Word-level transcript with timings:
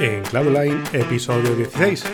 en 0.00 0.22
Cloudline, 0.22 0.82
episodio 0.92 1.54
16. 1.54 2.04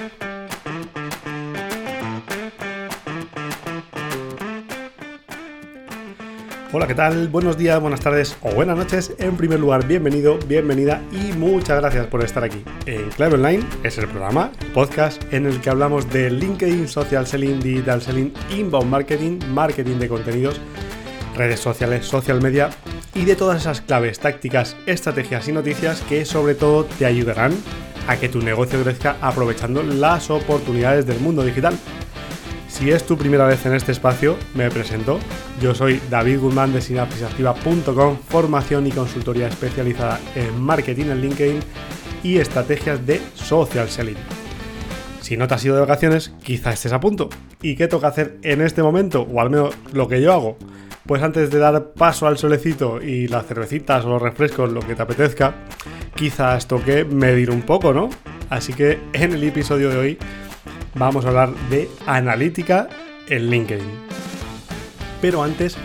Hola, 6.71 6.87
¿qué 6.87 6.95
tal? 6.95 7.29
Buenos 7.29 7.57
días, 7.57 7.81
buenas 7.81 8.01
tardes 8.01 8.37
o 8.43 8.51
buenas 8.53 8.77
noches. 8.77 9.15
En 9.19 9.37
primer 9.37 9.59
lugar, 9.59 9.87
bienvenido, 9.87 10.39
bienvenida 10.47 11.03
y 11.11 11.33
muchas 11.33 11.81
gracias 11.81 12.07
por 12.09 12.23
estar 12.23 12.45
aquí. 12.45 12.63
En 12.85 13.09
Cloud 13.11 13.35
Online 13.35 13.65
es 13.83 13.97
el 13.97 14.07
programa, 14.07 14.53
el 14.61 14.67
podcast 14.73 15.23
en 15.33 15.47
el 15.47 15.61
que 15.61 15.71
hablamos 15.71 16.11
de 16.11 16.31
LinkedIn, 16.31 16.87
social 16.87 17.27
selling, 17.27 17.59
digital 17.61 18.03
selling, 18.03 18.33
inbound 18.51 18.91
marketing, 18.91 19.39
marketing 19.49 19.97
de 19.97 20.09
contenidos, 20.09 20.61
redes 21.37 21.59
sociales, 21.59 22.05
social 22.05 22.43
media 22.43 22.69
y 23.19 23.25
de 23.25 23.35
todas 23.35 23.63
esas 23.63 23.81
claves, 23.81 24.21
tácticas, 24.21 24.77
estrategias 24.87 25.49
y 25.49 25.53
noticias 25.53 26.03
que 26.03 26.25
sobre 26.25 26.55
todo 26.55 26.85
te 26.85 27.05
ayudarán 27.05 27.53
a 28.07 28.17
que 28.17 28.29
tu 28.29 28.41
negocio 28.41 28.81
crezca 28.81 29.17
aprovechando 29.21 29.83
las 29.83 30.31
oportunidades 30.31 31.05
del 31.05 31.19
mundo 31.19 31.43
digital. 31.43 31.77
Si 32.69 32.93
es 32.93 33.05
tu 33.05 33.19
primera 33.19 33.45
vez 33.45 33.67
en 33.67 33.75
este 33.75 33.91
espacio, 33.91 34.37
me 34.55 34.71
presento. 34.71 35.19
Yo 35.61 35.75
soy 35.75 36.01
David 36.09 36.39
Guzmán 36.39 36.73
de 36.73 36.81
sinapsisactiva.com, 36.81 38.19
formación 38.29 38.87
y 38.87 38.93
consultoría 38.93 39.49
especializada 39.49 40.21
en 40.37 40.61
marketing 40.61 41.07
en 41.07 41.21
LinkedIn 41.21 41.61
y 42.23 42.37
estrategias 42.37 43.05
de 43.05 43.21
social 43.35 43.89
selling. 43.89 44.17
Si 45.23 45.37
no 45.37 45.49
te 45.49 45.55
has 45.55 45.65
ido 45.65 45.75
de 45.75 45.81
vacaciones, 45.81 46.33
quizá 46.45 46.71
estés 46.71 46.93
a 46.93 47.01
punto. 47.01 47.31
¿Y 47.63 47.75
qué 47.75 47.89
toca 47.89 48.07
hacer 48.07 48.39
en 48.43 48.61
este 48.61 48.81
momento? 48.81 49.23
O 49.23 49.41
al 49.41 49.51
menos 49.51 49.75
lo 49.93 50.07
que 50.07 50.23
yo 50.23 50.33
hago. 50.33 50.57
Pues 51.09 51.23
antes 51.23 51.51
de 51.51 51.59
dar 51.59 51.93
paso 51.95 52.27
al 52.27 52.37
solecito 52.37 53.01
y 53.01 53.29
las 53.29 53.47
cervecitas 53.47 54.05
o 54.05 54.11
los 54.11 54.21
refrescos, 54.21 54.71
lo 54.71 54.81
que 54.81 54.95
te 54.95 55.01
apetezca, 55.01 55.55
quizás 56.15 56.69
toque 56.69 57.07
medir 57.07 57.51
un 57.51 57.63
poco, 57.63 57.95
¿no? 57.95 58.11
Así 58.51 58.75
que 58.75 58.99
en 59.15 59.33
el 59.33 59.43
episodio 59.43 59.89
de 59.89 59.97
hoy 59.97 60.19
vamos 60.95 61.25
a 61.25 61.29
hablar 61.29 61.55
de 61.71 61.89
analítica 62.05 62.91
en 63.27 63.49
LinkedIn. 63.49 63.89
Pero 65.23 65.43
antes 65.43 65.79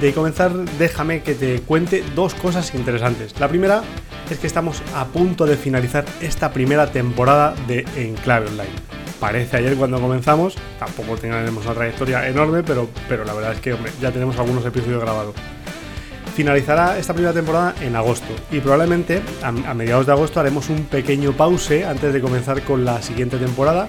de 0.00 0.14
comenzar, 0.14 0.52
déjame 0.78 1.22
que 1.22 1.34
te 1.34 1.60
cuente 1.60 2.02
dos 2.14 2.32
cosas 2.32 2.74
interesantes. 2.74 3.38
La 3.38 3.48
primera 3.48 3.82
es 4.30 4.38
que 4.38 4.46
estamos 4.46 4.82
a 4.94 5.04
punto 5.04 5.44
de 5.44 5.58
finalizar 5.58 6.06
esta 6.22 6.54
primera 6.54 6.90
temporada 6.90 7.54
de 7.68 7.84
Enclave 7.96 8.46
Online 8.46 8.93
parece 9.24 9.56
ayer 9.56 9.74
cuando 9.76 9.98
comenzamos. 9.98 10.54
Tampoco 10.78 11.16
tenemos 11.16 11.64
una 11.64 11.74
trayectoria 11.74 12.28
enorme, 12.28 12.62
pero, 12.62 12.90
pero 13.08 13.24
la 13.24 13.32
verdad 13.32 13.54
es 13.54 13.60
que 13.60 13.74
ya 13.98 14.12
tenemos 14.12 14.38
algunos 14.38 14.66
episodios 14.66 15.00
grabados. 15.00 15.34
Finalizará 16.36 16.98
esta 16.98 17.14
primera 17.14 17.32
temporada 17.32 17.74
en 17.80 17.96
agosto 17.96 18.34
y 18.50 18.60
probablemente 18.60 19.22
a, 19.42 19.50
mediados 19.72 20.04
de 20.04 20.12
agosto 20.12 20.40
haremos 20.40 20.68
un 20.68 20.84
pequeño 20.84 21.32
pause 21.32 21.86
antes 21.86 22.12
de 22.12 22.20
comenzar 22.20 22.60
con 22.64 22.84
la 22.84 23.00
siguiente 23.00 23.38
temporada. 23.38 23.88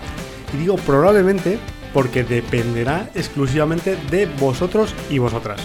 Y 0.54 0.58
digo 0.58 0.78
probablemente 0.78 1.60
porque 1.94 2.24
dependerá 2.24 3.10
exclusivamente 3.14 3.98
de 4.10 4.28
vosotros 4.28 4.96
y 5.10 5.18
vosotras. 5.18 5.60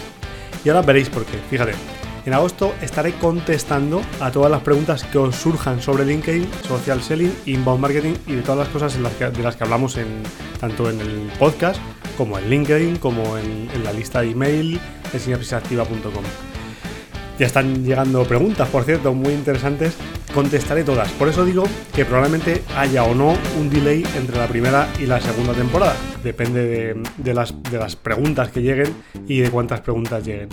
Y 0.64 0.68
ahora 0.68 0.82
veréis 0.82 1.10
por 1.10 1.24
qué. 1.24 1.38
Fíjate, 1.48 1.74
en 2.26 2.34
agosto 2.34 2.74
estaré 2.82 3.12
contestando 3.14 4.02
a 4.20 4.30
todas 4.30 4.50
las 4.50 4.62
preguntas 4.62 5.04
que 5.04 5.18
os 5.18 5.36
surjan 5.36 5.80
sobre 5.80 6.04
LinkedIn, 6.04 6.48
social 6.66 7.02
selling, 7.02 7.32
inbound 7.46 7.80
marketing 7.80 8.14
y 8.26 8.34
de 8.34 8.42
todas 8.42 8.58
las 8.58 8.68
cosas 8.68 8.94
de 8.94 9.42
las 9.42 9.56
que 9.56 9.64
hablamos 9.64 9.96
tanto 10.60 10.90
en 10.90 11.00
el 11.00 11.30
podcast 11.38 11.80
como 12.20 12.38
en 12.38 12.50
LinkedIn, 12.50 12.96
como 12.96 13.38
en, 13.38 13.68
la 13.82 13.94
lista 13.94 14.20
de 14.20 14.32
email 14.32 14.78
en 15.12 15.20
sinapsisactiva.com. 15.20 16.24
Ya 17.38 17.46
están 17.46 17.82
llegando 17.82 18.24
preguntas, 18.24 18.68
por 18.68 18.84
cierto, 18.84 19.14
muy 19.14 19.32
interesantes. 19.32 19.96
Contestaré 20.34 20.84
todas. 20.84 21.10
Por 21.12 21.28
eso 21.28 21.46
digo 21.46 21.64
que 21.94 22.04
probablemente 22.04 22.62
haya 22.76 23.04
o 23.04 23.14
no 23.14 23.34
un 23.58 23.70
delay 23.70 24.04
entre 24.18 24.36
la 24.36 24.46
primera 24.46 24.86
y 25.00 25.06
la 25.06 25.18
segunda 25.18 25.54
temporada. 25.54 25.96
Depende 26.22 27.02
de, 27.16 27.34
las, 27.34 27.54
de 27.62 27.78
las 27.78 27.96
preguntas 27.96 28.50
que 28.50 28.60
lleguen 28.60 28.94
y 29.26 29.40
de 29.40 29.50
cuántas 29.50 29.80
preguntas 29.80 30.22
lleguen. 30.22 30.50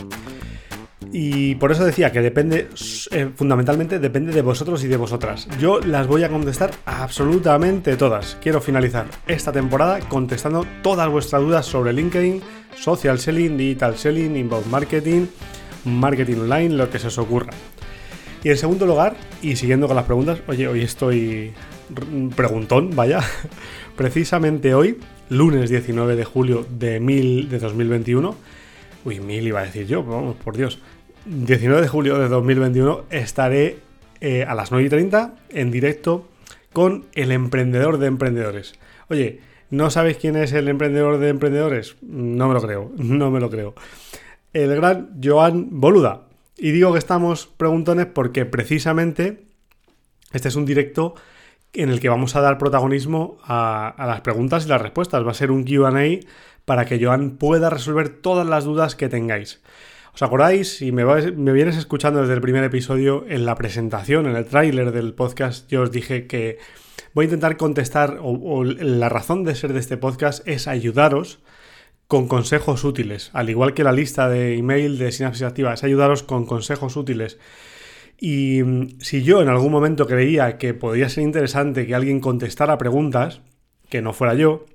Y 1.12 1.56
por 1.56 1.72
eso 1.72 1.86
decía 1.86 2.12
que 2.12 2.22
depende, 2.22 2.68
eh, 3.12 3.30
fundamentalmente 3.36 4.00
depende 4.00 4.34
de 4.34 4.42
vosotros 4.42 4.84
y 4.84 4.88
de 4.88 4.98
vosotras. 4.98 5.48
Yo 5.60 5.80
las 5.80 6.08
voy 6.08 6.24
a 6.24 6.30
contestar 6.30 6.72
absolutamente 6.86 7.96
todas. 7.96 8.38
Quiero 8.42 8.62
finalizar 8.62 9.06
esta 9.28 9.52
temporada 9.52 10.00
contestando 10.00 10.66
todas 10.82 11.10
vuestras 11.10 11.42
dudas 11.42 11.66
sobre 11.66 11.94
LinkedIn, 11.94 12.42
social 12.76 13.20
selling, 13.20 13.58
digital 13.58 13.98
selling, 13.98 14.36
inbound 14.36 14.68
marketing, 14.68 15.28
marketing 15.86 16.42
online, 16.42 16.76
lo 16.76 16.90
que 16.90 17.00
se 17.00 17.08
os 17.08 17.18
ocurra. 17.18 17.52
Y 18.44 18.50
en 18.50 18.58
segundo 18.58 18.86
lugar, 18.86 19.16
y 19.42 19.56
siguiendo 19.56 19.88
con 19.88 19.96
las 19.96 20.06
preguntas, 20.06 20.40
oye, 20.48 20.68
hoy 20.68 20.82
estoy 20.82 21.54
preguntón, 22.36 22.96
vaya. 22.96 23.22
Precisamente 23.96 24.74
hoy, 24.74 24.98
lunes 25.30 25.70
19 25.70 26.16
de 26.16 26.24
julio 26.24 26.66
de, 26.70 27.00
mil, 27.00 27.50
de 27.50 27.60
2021, 27.60 28.36
uy, 29.06 29.20
mil 29.20 29.48
iba 29.48 29.62
a 29.62 29.64
decir 29.64 29.88
yo, 29.88 30.04
vamos, 30.04 30.36
por 30.36 30.56
Dios, 30.56 30.80
19 31.28 31.82
de 31.82 31.88
julio 31.90 32.18
de 32.20 32.30
2021 32.30 33.04
estaré 33.10 33.80
eh, 34.22 34.46
a 34.46 34.56
las 34.56 34.72
9 34.72 34.86
y 34.86 34.90
30 34.90 35.34
en 35.50 35.72
directo 35.72 36.26
con 36.72 37.06
el 37.16 37.34
emprendedor 37.34 37.98
de 37.98 38.08
emprendedores. 38.08 38.76
Oye, 39.10 39.42
¿no 39.70 39.90
sabéis 39.90 40.18
quién 40.18 40.38
es 40.38 40.54
el 40.54 40.70
emprendedor 40.70 41.18
de 41.18 41.28
emprendedores? 41.28 41.98
No 42.02 42.48
me 42.48 42.54
lo 42.54 42.62
creo, 42.62 42.92
no 42.98 43.30
me 43.30 43.42
lo 43.42 43.50
creo. 43.50 43.76
El 44.54 44.74
gran 44.76 45.20
Joan 45.22 45.68
Boluda. 45.72 46.22
Y 46.58 46.72
digo 46.72 46.94
que 46.94 47.00
estamos 47.00 47.48
preguntones 47.48 48.06
porque 48.06 48.46
precisamente 48.46 49.44
este 50.32 50.48
es 50.48 50.56
un 50.56 50.66
directo 50.66 51.16
en 51.74 51.90
el 51.90 52.00
que 52.00 52.08
vamos 52.08 52.38
a 52.38 52.42
dar 52.42 52.58
protagonismo 52.58 53.38
a, 53.44 53.90
a 53.90 54.08
las 54.08 54.22
preguntas 54.22 54.66
y 54.66 54.70
las 54.70 54.82
respuestas. 54.82 55.26
Va 55.26 55.32
a 55.32 55.34
ser 55.34 55.52
un 55.52 55.66
QA 55.66 55.92
para 56.64 56.86
que 56.86 57.04
Joan 57.04 57.32
pueda 57.32 57.70
resolver 57.70 58.08
todas 58.08 58.48
las 58.48 58.64
dudas 58.64 58.96
que 58.96 59.10
tengáis. 59.10 59.62
¿Os 60.18 60.24
acordáis? 60.24 60.78
Si 60.78 60.92
me, 60.92 61.04
vienes 61.54 61.78
escuchando 61.78 62.22
desde 62.22 62.34
el 62.34 62.42
primer 62.42 62.64
episodio, 62.64 63.24
en 63.30 63.46
la 63.46 63.54
presentación, 63.54 64.26
en 64.26 64.36
el 64.36 64.48
tráiler 64.48 64.92
del 64.92 65.14
podcast, 65.14 65.70
yo 65.70 65.84
os 65.84 65.92
dije 65.92 66.26
que 66.26 66.58
voy 67.14 67.26
a 67.26 67.28
intentar 67.28 67.56
contestar, 67.56 68.18
o, 68.24 68.64
la 68.64 69.10
razón 69.10 69.44
de 69.44 69.54
ser 69.54 69.74
de 69.74 69.80
este 69.80 69.96
podcast 69.96 70.42
es 70.48 70.68
ayudaros 70.68 71.38
con 72.08 72.28
consejos 72.28 72.84
útiles, 72.84 73.30
al 73.34 73.52
igual 73.52 73.76
que 73.76 73.84
la 73.84 73.92
lista 73.92 74.28
de 74.28 74.58
email 74.58 74.98
de 74.98 75.12
Sinapsis 75.12 75.44
Activa, 75.44 75.76
es 75.76 75.84
ayudaros 75.84 76.24
con 76.24 76.48
consejos 76.48 76.96
útiles. 76.96 77.38
Y 78.20 78.64
mm, 78.64 79.00
si 79.00 79.22
yo 79.22 79.44
en 79.44 79.50
algún 79.50 79.72
momento 79.72 80.08
creía 80.08 80.58
que 80.58 80.74
podría 80.74 81.10
ser 81.10 81.26
interesante 81.26 81.86
que 81.86 81.94
alguien 81.94 82.22
contestara 82.22 82.80
preguntas, 82.80 83.42
que 83.88 84.02
no 84.02 84.14
fuera 84.14 84.34
yo, 84.34 84.66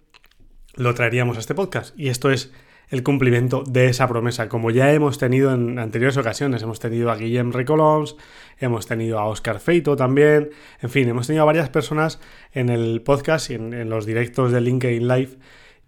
lo 0.76 0.94
traeríamos 0.94 1.36
a 1.36 1.40
este 1.40 1.56
podcast. 1.56 1.98
Y 1.98 2.10
esto 2.10 2.30
es 2.30 2.52
el 2.92 3.02
cumplimiento 3.02 3.64
de 3.66 3.86
esa 3.86 4.06
promesa, 4.06 4.50
como 4.50 4.70
ya 4.70 4.92
hemos 4.92 5.16
tenido 5.16 5.54
en 5.54 5.78
anteriores 5.78 6.18
ocasiones. 6.18 6.62
Hemos 6.62 6.78
tenido 6.78 7.10
a 7.10 7.16
Guillem 7.16 7.50
Recolons, 7.50 8.16
hemos 8.58 8.86
tenido 8.86 9.18
a 9.18 9.24
Oscar 9.24 9.60
Feito 9.60 9.96
también, 9.96 10.50
en 10.82 10.90
fin, 10.90 11.08
hemos 11.08 11.26
tenido 11.26 11.42
a 11.42 11.46
varias 11.46 11.70
personas 11.70 12.20
en 12.52 12.68
el 12.68 13.00
podcast 13.00 13.48
y 13.48 13.54
en, 13.54 13.88
los 13.88 14.04
directos 14.04 14.52
de 14.52 14.60
LinkedIn 14.60 15.08
Live. 15.08 15.38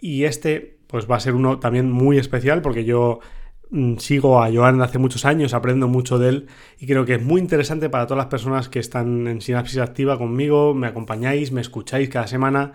Y 0.00 0.24
este, 0.24 0.78
pues 0.86 1.08
va 1.08 1.16
a 1.16 1.20
ser 1.20 1.34
uno 1.34 1.58
también 1.58 1.92
muy 1.92 2.16
especial 2.16 2.62
porque 2.62 2.86
yo 2.86 3.20
mm, 3.68 3.98
sigo 3.98 4.42
a 4.42 4.50
Joan 4.50 4.80
hace 4.80 4.96
muchos 4.96 5.26
años, 5.26 5.52
aprendo 5.52 5.88
mucho 5.88 6.18
de 6.18 6.30
él 6.30 6.46
y 6.80 6.86
creo 6.86 7.04
que 7.04 7.16
es 7.16 7.22
muy 7.22 7.38
interesante 7.38 7.90
para 7.90 8.06
todas 8.06 8.24
las 8.24 8.28
personas 8.28 8.70
que 8.70 8.78
están 8.78 9.28
en 9.28 9.42
Sinapsis 9.42 9.76
Activa 9.76 10.16
conmigo, 10.16 10.72
me 10.72 10.86
acompañáis, 10.86 11.52
me 11.52 11.60
escucháis 11.60 12.08
cada 12.08 12.28
semana 12.28 12.72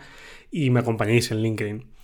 y 0.52 0.70
me 0.70 0.82
acompañáis 0.82 1.32
en 1.32 1.42
LinkedIn. 1.42 1.99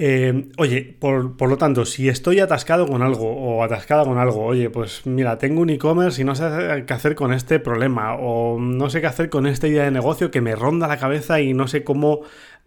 Eh, 0.00 0.52
oye, 0.58 0.96
por, 1.00 1.48
lo 1.48 1.56
tanto, 1.58 1.84
si 1.84 2.08
estoy 2.08 2.38
atascado 2.38 2.86
con 2.86 3.02
algo 3.02 3.32
o 3.32 3.64
atascada 3.64 4.04
con 4.04 4.16
algo, 4.16 4.44
oye, 4.44 4.70
pues 4.70 5.04
mira, 5.06 5.38
tengo 5.38 5.60
un 5.60 5.70
e-commerce 5.70 6.22
y 6.22 6.24
no 6.24 6.36
sé 6.36 6.84
qué 6.86 6.94
hacer 6.94 7.16
con 7.16 7.32
este 7.32 7.58
problema 7.58 8.14
o 8.14 8.60
no 8.60 8.90
sé 8.90 9.00
qué 9.00 9.08
hacer 9.08 9.28
con 9.28 9.48
esta 9.48 9.66
idea 9.66 9.82
de 9.82 9.90
negocio 9.90 10.30
que 10.30 10.40
me 10.40 10.54
ronda 10.54 10.86
la 10.86 10.98
cabeza 10.98 11.40
y 11.40 11.52
no 11.52 11.66
sé 11.66 11.82
cómo, 11.82 12.20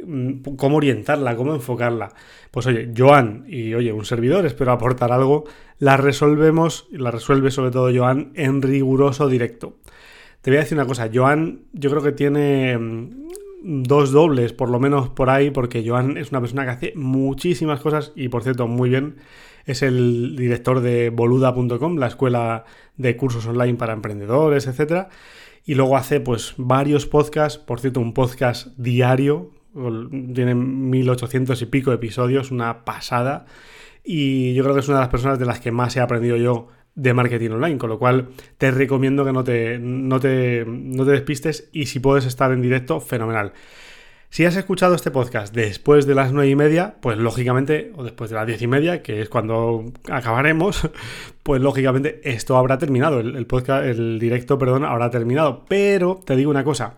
mm, 0.06 0.56
cómo 0.58 0.76
orientarla, 0.76 1.38
cómo 1.38 1.56
enfocarla. 1.56 2.10
Pues 2.52 2.68
oye, 2.68 2.92
Joan 2.98 3.46
y 3.48 3.76
oye, 3.76 3.94
un 3.94 4.04
servidor, 4.04 4.46
espero 4.46 4.74
aportar 4.74 5.14
algo, 5.14 5.46
la 5.80 5.96
resolvemos, 5.96 6.90
la 6.92 7.12
resuelve 7.12 7.50
sobre 7.50 7.72
todo 7.72 7.96
Joan 7.96 8.34
en 8.36 8.62
riguroso 8.62 9.30
directo. 9.30 9.78
Te 10.42 10.52
voy 10.52 10.58
a 10.58 10.62
decir 10.62 10.78
una 10.78 10.88
cosa, 10.88 11.10
Joan 11.14 11.62
yo 11.72 11.90
creo 11.92 12.04
que 12.04 12.12
tiene 12.12 12.78
mm, 12.78 13.21
dos 13.64 14.12
dobles, 14.12 14.54
por 14.54 14.70
lo 14.70 14.80
menos 14.80 15.10
por 15.10 15.30
ahí, 15.30 15.52
porque 15.52 15.88
Joan 15.88 16.18
es 16.18 16.32
una 16.32 16.42
persona 16.42 16.64
que 16.64 16.72
hace 16.72 16.94
muchísimas 16.96 17.80
cosas 17.80 18.12
y, 18.16 18.30
por 18.30 18.44
cierto, 18.44 18.68
muy 18.68 18.90
bien. 18.90 19.18
Es 19.66 19.84
el 19.84 20.36
director 20.36 20.82
de 20.82 21.12
boluda.com, 21.12 21.98
la 21.98 22.08
escuela 22.08 22.66
de 22.98 23.16
cursos 23.16 23.46
online 23.46 23.76
para 23.76 23.94
emprendedores, 23.94 24.68
etc. 24.68 25.08
Y 25.66 25.76
luego 25.76 25.98
hace 25.98 26.20
pues 26.20 26.56
varios 26.58 27.06
podcasts, 27.06 27.60
por 27.60 27.80
cierto, 27.80 28.00
un 28.00 28.14
podcast 28.14 28.76
diario, 28.78 29.52
tiene 29.74 30.56
1800 30.56 31.62
y 31.62 31.66
pico 31.68 31.94
episodios, 31.94 32.52
una 32.52 32.84
pasada. 32.84 33.46
Y 34.04 34.54
yo 34.56 34.64
creo 34.64 34.74
que 34.74 34.82
es 34.82 34.88
una 34.88 34.98
de 34.98 35.04
las 35.04 35.12
personas 35.12 35.38
de 35.38 35.46
las 35.46 35.60
que 35.60 35.72
más 35.72 35.96
he 35.96 36.02
aprendido 36.02 36.36
yo 36.38 36.68
de 36.96 37.14
marketing 37.14 37.52
online, 37.52 37.78
con 37.78 37.90
lo 37.90 38.00
cual 38.00 38.30
te 38.58 38.72
recomiendo 38.72 39.26
que 39.26 39.32
no 39.32 39.44
te, 39.44 39.80
no 39.80 40.20
te, 40.20 40.66
no 40.68 41.06
te 41.06 41.12
despistes 41.12 41.70
y 41.72 41.86
si 41.86 42.00
puedes 42.00 42.26
estar 42.26 42.52
en 42.52 42.62
directo, 42.62 43.00
fenomenal. 43.00 43.54
Si 44.32 44.46
has 44.46 44.56
escuchado 44.56 44.96
este 44.96 45.12
podcast 45.12 45.54
después 45.54 46.06
de 46.06 46.16
las 46.16 46.32
nueve 46.32 46.50
y 46.50 46.56
media, 46.56 46.96
pues 47.02 47.18
lógicamente, 47.18 47.92
o 47.98 48.04
después 48.06 48.30
de 48.30 48.38
las 48.38 48.48
diez 48.48 48.62
y 48.62 48.68
media, 48.68 49.04
que 49.04 49.22
es 49.22 49.28
cuando 49.28 49.92
acabaremos, 50.10 50.90
pues 51.44 51.62
lógicamente 51.62 52.22
esto 52.24 52.56
habrá 52.56 52.78
terminado, 52.78 53.20
el, 53.20 53.46
podcast, 53.46 53.84
el 53.84 54.20
directo, 54.20 54.58
perdón, 54.58 54.86
habrá 54.86 55.10
terminado. 55.10 55.66
Pero 55.68 56.22
te 56.26 56.38
digo 56.38 56.50
una 56.50 56.64
cosa, 56.64 56.94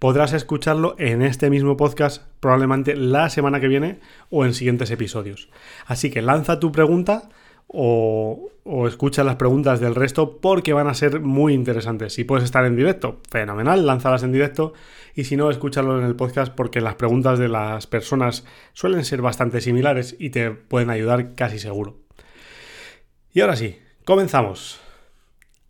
podrás 0.00 0.32
escucharlo 0.32 0.96
en 0.98 1.22
este 1.22 1.50
mismo 1.50 1.76
podcast 1.76 2.24
probablemente 2.40 2.96
la 2.96 3.30
semana 3.30 3.60
que 3.60 3.68
viene 3.68 4.00
o 4.30 4.44
en 4.44 4.52
siguientes 4.52 4.90
episodios. 4.90 5.50
Así 5.86 6.10
que 6.10 6.20
lanza 6.20 6.58
tu 6.58 6.72
pregunta 6.72 7.28
o, 7.68 8.50
escucha 8.86 9.24
las 9.24 9.36
preguntas 9.36 9.80
del 9.80 9.94
resto 9.94 10.38
porque 10.38 10.72
van 10.72 10.86
a 10.86 10.94
ser 10.94 11.20
muy 11.20 11.54
interesantes. 11.54 12.14
Si 12.14 12.24
puedes 12.24 12.44
estar 12.44 12.64
en 12.64 12.76
directo, 12.76 13.20
fenomenal, 13.30 13.86
lánzalas 13.86 14.22
en 14.22 14.32
directo 14.32 14.72
y 15.14 15.24
si 15.24 15.36
no, 15.36 15.50
escúchalo 15.50 15.98
en 15.98 16.04
el 16.04 16.16
podcast 16.16 16.54
porque 16.54 16.80
las 16.80 16.94
preguntas 16.94 17.38
de 17.38 17.48
las 17.48 17.86
personas 17.86 18.44
suelen 18.72 19.04
ser 19.04 19.22
bastante 19.22 19.60
similares 19.60 20.16
y 20.18 20.30
te 20.30 20.50
pueden 20.50 20.90
ayudar 20.90 21.34
casi 21.34 21.58
seguro. 21.58 21.98
Y 23.32 23.40
ahora 23.40 23.56
sí, 23.56 23.78
comenzamos. 24.04 24.80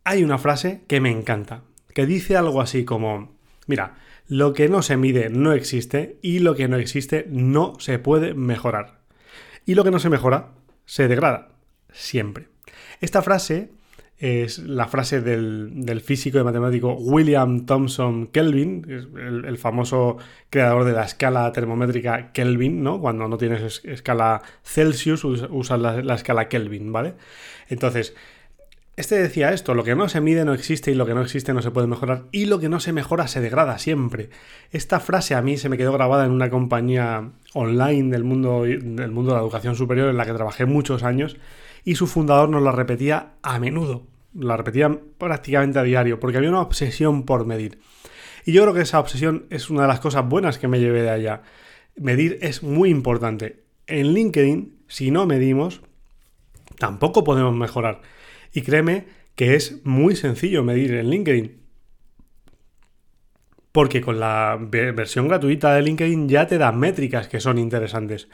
Hay 0.04 0.24
una 0.24 0.38
frase 0.38 0.82
que 0.88 1.00
me 1.00 1.10
encanta, 1.10 1.62
que 1.94 2.06
dice 2.06 2.36
algo 2.36 2.60
así 2.60 2.84
como, 2.84 3.36
mira, 3.66 3.94
lo 4.26 4.52
que 4.52 4.68
no 4.68 4.82
se 4.82 4.96
mide 4.96 5.30
no 5.30 5.52
existe 5.52 6.18
y 6.22 6.40
lo 6.40 6.56
que 6.56 6.66
no 6.66 6.76
existe 6.76 7.26
no 7.28 7.74
se 7.78 7.98
puede 7.98 8.34
mejorar. 8.34 9.00
Y 9.64 9.76
lo 9.76 9.84
que 9.84 9.92
no 9.92 10.00
se 10.00 10.10
mejora 10.10 10.54
se 10.84 11.06
degrada 11.06 11.51
siempre. 11.92 12.48
Esta 13.00 13.22
frase 13.22 13.70
es 14.22 14.60
la 14.60 14.86
frase 14.86 15.20
del, 15.20 16.00
físico 16.00 16.38
y 16.38 16.44
matemático 16.44 16.94
William 16.94 17.66
Thomson 17.66 18.28
Kelvin, 18.28 18.86
el, 18.88 19.58
famoso 19.58 20.16
creador 20.48 20.84
de 20.84 20.92
la 20.92 21.02
escala 21.02 21.50
termométrica 21.52 22.30
Kelvin, 22.32 22.84
¿no? 22.84 23.00
Cuando 23.00 23.26
no 23.26 23.36
tienes 23.36 23.82
escala 23.84 24.42
Celsius, 24.62 25.24
usas 25.24 25.80
la, 25.80 26.14
escala 26.14 26.48
Kelvin, 26.48 26.92
¿vale? 26.92 27.14
Entonces, 27.68 28.14
este 28.94 29.16
decía 29.16 29.52
esto, 29.52 29.74
lo 29.74 29.82
que 29.82 29.96
no 29.96 30.08
se 30.08 30.20
mide 30.20 30.44
no 30.44 30.54
existe 30.54 30.92
y 30.92 30.94
lo 30.94 31.04
que 31.04 31.14
no 31.14 31.22
existe 31.22 31.52
no 31.52 31.60
se 31.60 31.72
puede 31.72 31.88
mejorar 31.88 32.26
y 32.30 32.44
lo 32.44 32.60
que 32.60 32.68
no 32.68 32.78
se 32.78 32.92
mejora 32.92 33.26
se 33.26 33.40
degrada 33.40 33.78
siempre. 33.78 34.30
Esta 34.70 35.00
frase 35.00 35.34
a 35.34 35.42
mí 35.42 35.56
se 35.56 35.68
me 35.68 35.76
quedó 35.76 35.92
grabada 35.92 36.26
en 36.26 36.30
una 36.30 36.48
compañía 36.48 37.32
online 37.54 38.12
del 38.12 38.22
mundo, 38.22 38.62
del 38.62 39.10
mundo 39.10 39.32
de 39.32 39.38
la 39.38 39.42
educación 39.42 39.74
superior 39.74 40.10
en 40.10 40.16
la 40.16 40.26
que 40.26 40.32
trabajé 40.32 40.64
muchos 40.64 41.02
años 41.02 41.38
y 41.84 41.96
su 41.96 42.06
fundador 42.06 42.48
nos 42.48 42.62
la 42.62 42.72
repetía 42.72 43.34
a 43.42 43.58
menudo, 43.58 44.06
la 44.34 44.56
repetía 44.56 44.98
prácticamente 45.18 45.78
a 45.78 45.82
diario, 45.82 46.20
porque 46.20 46.38
había 46.38 46.50
una 46.50 46.60
obsesión 46.60 47.24
por 47.24 47.46
medir. 47.46 47.78
Y 48.44 48.52
yo 48.52 48.62
creo 48.62 48.74
que 48.74 48.82
esa 48.82 49.00
obsesión 49.00 49.46
es 49.50 49.70
una 49.70 49.82
de 49.82 49.88
las 49.88 50.00
cosas 50.00 50.28
buenas 50.28 50.58
que 50.58 50.68
me 50.68 50.80
llevé 50.80 51.02
de 51.02 51.10
allá. 51.10 51.42
Medir 51.96 52.38
es 52.40 52.62
muy 52.62 52.90
importante. 52.90 53.64
En 53.86 54.14
LinkedIn, 54.14 54.78
si 54.88 55.10
no 55.10 55.26
medimos, 55.26 55.82
tampoco 56.78 57.24
podemos 57.24 57.54
mejorar. 57.54 58.00
Y 58.52 58.62
créeme 58.62 59.06
que 59.36 59.54
es 59.54 59.84
muy 59.84 60.16
sencillo 60.16 60.64
medir 60.64 60.94
en 60.94 61.10
LinkedIn. 61.10 61.60
Porque 63.70 64.00
con 64.00 64.20
la 64.20 64.58
versión 64.60 65.28
gratuita 65.28 65.74
de 65.74 65.82
LinkedIn 65.82 66.28
ya 66.28 66.46
te 66.46 66.58
da 66.58 66.72
métricas 66.72 67.28
que 67.28 67.40
son 67.40 67.58
interesantes. 67.58 68.28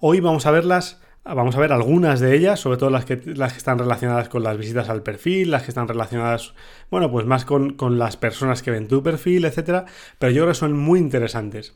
Hoy 0.00 0.20
vamos 0.20 0.46
a 0.46 0.50
verlas 0.50 1.02
Vamos 1.22 1.54
a 1.54 1.60
ver 1.60 1.72
algunas 1.72 2.18
de 2.18 2.34
ellas, 2.34 2.60
sobre 2.60 2.78
todo 2.78 2.88
las 2.88 3.04
que, 3.04 3.20
las 3.24 3.52
que 3.52 3.58
están 3.58 3.78
relacionadas 3.78 4.28
con 4.30 4.42
las 4.42 4.56
visitas 4.56 4.88
al 4.88 5.02
perfil, 5.02 5.50
las 5.50 5.62
que 5.62 5.70
están 5.70 5.86
relacionadas, 5.86 6.54
bueno, 6.90 7.10
pues 7.10 7.26
más 7.26 7.44
con, 7.44 7.74
con 7.74 7.98
las 7.98 8.16
personas 8.16 8.62
que 8.62 8.70
ven 8.70 8.88
tu 8.88 9.02
perfil, 9.02 9.44
etcétera, 9.44 9.84
pero 10.18 10.32
yo 10.32 10.42
creo 10.42 10.52
que 10.52 10.58
son 10.58 10.76
muy 10.76 10.98
interesantes. 10.98 11.74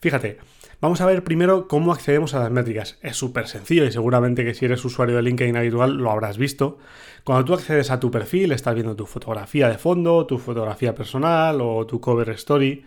Fíjate, 0.00 0.38
vamos 0.80 1.00
a 1.00 1.06
ver 1.06 1.22
primero 1.22 1.68
cómo 1.68 1.92
accedemos 1.92 2.34
a 2.34 2.40
las 2.40 2.50
métricas. 2.50 2.98
Es 3.02 3.16
súper 3.16 3.46
sencillo 3.46 3.84
y 3.84 3.92
seguramente 3.92 4.44
que 4.44 4.54
si 4.54 4.64
eres 4.64 4.84
usuario 4.84 5.16
de 5.16 5.22
LinkedIn 5.22 5.56
habitual 5.56 5.96
lo 5.96 6.10
habrás 6.10 6.38
visto. 6.38 6.78
Cuando 7.24 7.44
tú 7.44 7.54
accedes 7.54 7.90
a 7.90 8.00
tu 8.00 8.10
perfil, 8.10 8.52
estás 8.52 8.74
viendo 8.74 8.96
tu 8.96 9.06
fotografía 9.06 9.68
de 9.68 9.76
fondo, 9.76 10.26
tu 10.26 10.38
fotografía 10.38 10.94
personal 10.94 11.60
o 11.60 11.86
tu 11.86 12.00
cover 12.00 12.30
story, 12.30 12.84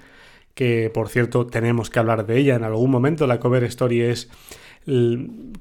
que 0.55 0.89
por 0.93 1.09
cierto 1.09 1.45
tenemos 1.45 1.89
que 1.89 1.99
hablar 1.99 2.25
de 2.25 2.37
ella 2.37 2.55
en 2.55 2.63
algún 2.63 2.89
momento. 2.89 3.27
La 3.27 3.39
cover 3.39 3.63
story 3.65 4.01
es 4.01 4.29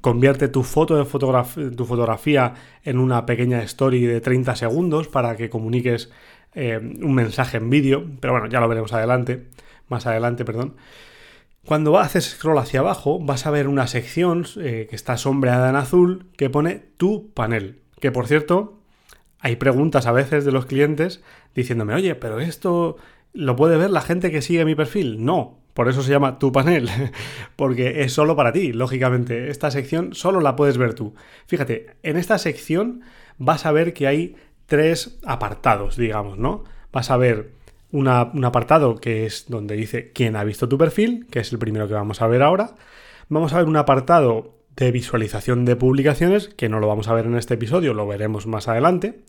convierte 0.01 0.47
tu 0.47 0.63
foto 0.63 0.95
de 0.95 1.71
tu 1.71 1.85
fotografía 1.85 2.53
en 2.83 2.97
una 2.97 3.25
pequeña 3.25 3.61
story 3.63 4.05
de 4.05 4.19
30 4.19 4.55
segundos 4.55 5.07
para 5.07 5.35
que 5.35 5.49
comuniques 5.49 6.11
eh, 6.53 6.77
un 6.77 7.13
mensaje 7.13 7.57
en 7.57 7.69
vídeo, 7.69 8.05
pero 8.19 8.33
bueno, 8.33 8.47
ya 8.47 8.59
lo 8.59 8.67
veremos 8.67 8.93
adelante, 8.93 9.47
más 9.87 10.07
adelante, 10.07 10.43
perdón. 10.43 10.75
Cuando 11.65 11.99
haces 11.99 12.25
scroll 12.25 12.57
hacia 12.57 12.79
abajo, 12.79 13.19
vas 13.19 13.45
a 13.45 13.51
ver 13.51 13.67
una 13.67 13.85
sección 13.87 14.45
eh, 14.57 14.87
que 14.89 14.95
está 14.95 15.17
sombreada 15.17 15.69
en 15.69 15.75
azul 15.75 16.25
que 16.35 16.49
pone 16.49 16.83
tu 16.97 17.31
panel. 17.33 17.81
Que 17.99 18.11
por 18.11 18.27
cierto, 18.27 18.79
hay 19.39 19.57
preguntas 19.57 20.07
a 20.07 20.11
veces 20.11 20.43
de 20.43 20.51
los 20.51 20.65
clientes 20.65 21.23
diciéndome, 21.53 21.93
oye, 21.93 22.15
pero 22.15 22.39
esto 22.39 22.97
lo 23.33 23.55
puede 23.55 23.77
ver 23.77 23.91
la 23.91 24.01
gente 24.01 24.31
que 24.31 24.41
sigue 24.41 24.65
mi 24.65 24.75
perfil. 24.75 25.23
No, 25.23 25.60
por 25.73 25.89
eso 25.89 26.03
se 26.03 26.11
llama 26.11 26.39
tu 26.39 26.51
panel, 26.51 26.89
porque 27.55 28.01
es 28.01 28.13
solo 28.13 28.35
para 28.35 28.51
ti, 28.51 28.73
lógicamente. 28.73 29.49
Esta 29.49 29.71
sección 29.71 30.13
solo 30.13 30.41
la 30.41 30.55
puedes 30.55 30.77
ver 30.77 30.93
tú. 30.93 31.13
Fíjate, 31.47 31.95
en 32.03 32.17
esta 32.17 32.37
sección 32.37 33.01
vas 33.37 33.65
a 33.65 33.71
ver 33.71 33.93
que 33.93 34.07
hay 34.07 34.35
tres 34.65 35.19
apartados, 35.25 35.97
digamos, 35.97 36.37
¿no? 36.37 36.63
Vas 36.91 37.09
a 37.11 37.17
ver 37.17 37.51
un 37.91 38.07
apartado 38.07 38.95
que 38.95 39.25
es 39.25 39.45
donde 39.49 39.75
dice 39.75 40.11
quién 40.13 40.35
ha 40.37 40.43
visto 40.43 40.69
tu 40.69 40.77
perfil, 40.77 41.27
que 41.29 41.39
es 41.39 41.51
el 41.51 41.59
primero 41.59 41.87
que 41.87 41.93
vamos 41.93 42.21
a 42.21 42.27
ver 42.27 42.41
ahora. 42.41 42.75
Vamos 43.27 43.53
a 43.53 43.57
ver 43.57 43.65
un 43.65 43.77
apartado 43.77 44.55
de 44.75 44.91
visualización 44.91 45.65
de 45.65 45.75
publicaciones, 45.75 46.47
que 46.47 46.69
no 46.69 46.79
lo 46.79 46.87
vamos 46.87 47.07
a 47.07 47.13
ver 47.13 47.25
en 47.25 47.35
este 47.35 47.55
episodio, 47.55 47.93
lo 47.93 48.07
veremos 48.07 48.47
más 48.47 48.67
adelante 48.67 49.19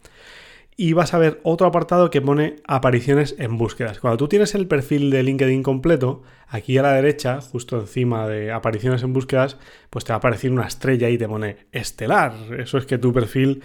y 0.77 0.95
vas 0.95 1.13
a 1.15 1.19
ver 1.19 1.41
otro 1.43 1.67
apartado 1.67 2.11
que 2.11 2.23
pone 2.23 2.57
apariciones 2.67 3.35
en 3.39 3.59
búsquedas. 3.59 4.01
Cuando 4.01 4.17
tú 4.17 4.29
tienes 4.29 4.55
el 4.55 4.67
perfil 4.67 5.11
de 5.11 5.23
LinkedIn 5.23 5.63
completo, 5.63 6.23
aquí 6.49 6.79
a 6.79 6.83
la 6.83 6.93
derecha, 6.93 7.41
justo 7.41 7.79
encima 7.79 8.27
de 8.27 8.53
apariciones 8.53 9.03
en 9.03 9.13
búsquedas, 9.13 9.59
pues 9.91 10.05
te 10.05 10.13
va 10.13 10.17
a 10.17 10.19
aparecer 10.19 10.51
una 10.51 10.67
estrella 10.67 11.09
y 11.09 11.19
te 11.19 11.29
pone 11.29 11.57
estelar. 11.73 12.35
Eso 12.59 12.79
es 12.79 12.87
que 12.87 12.99
tu 12.99 13.13
perfil 13.13 13.63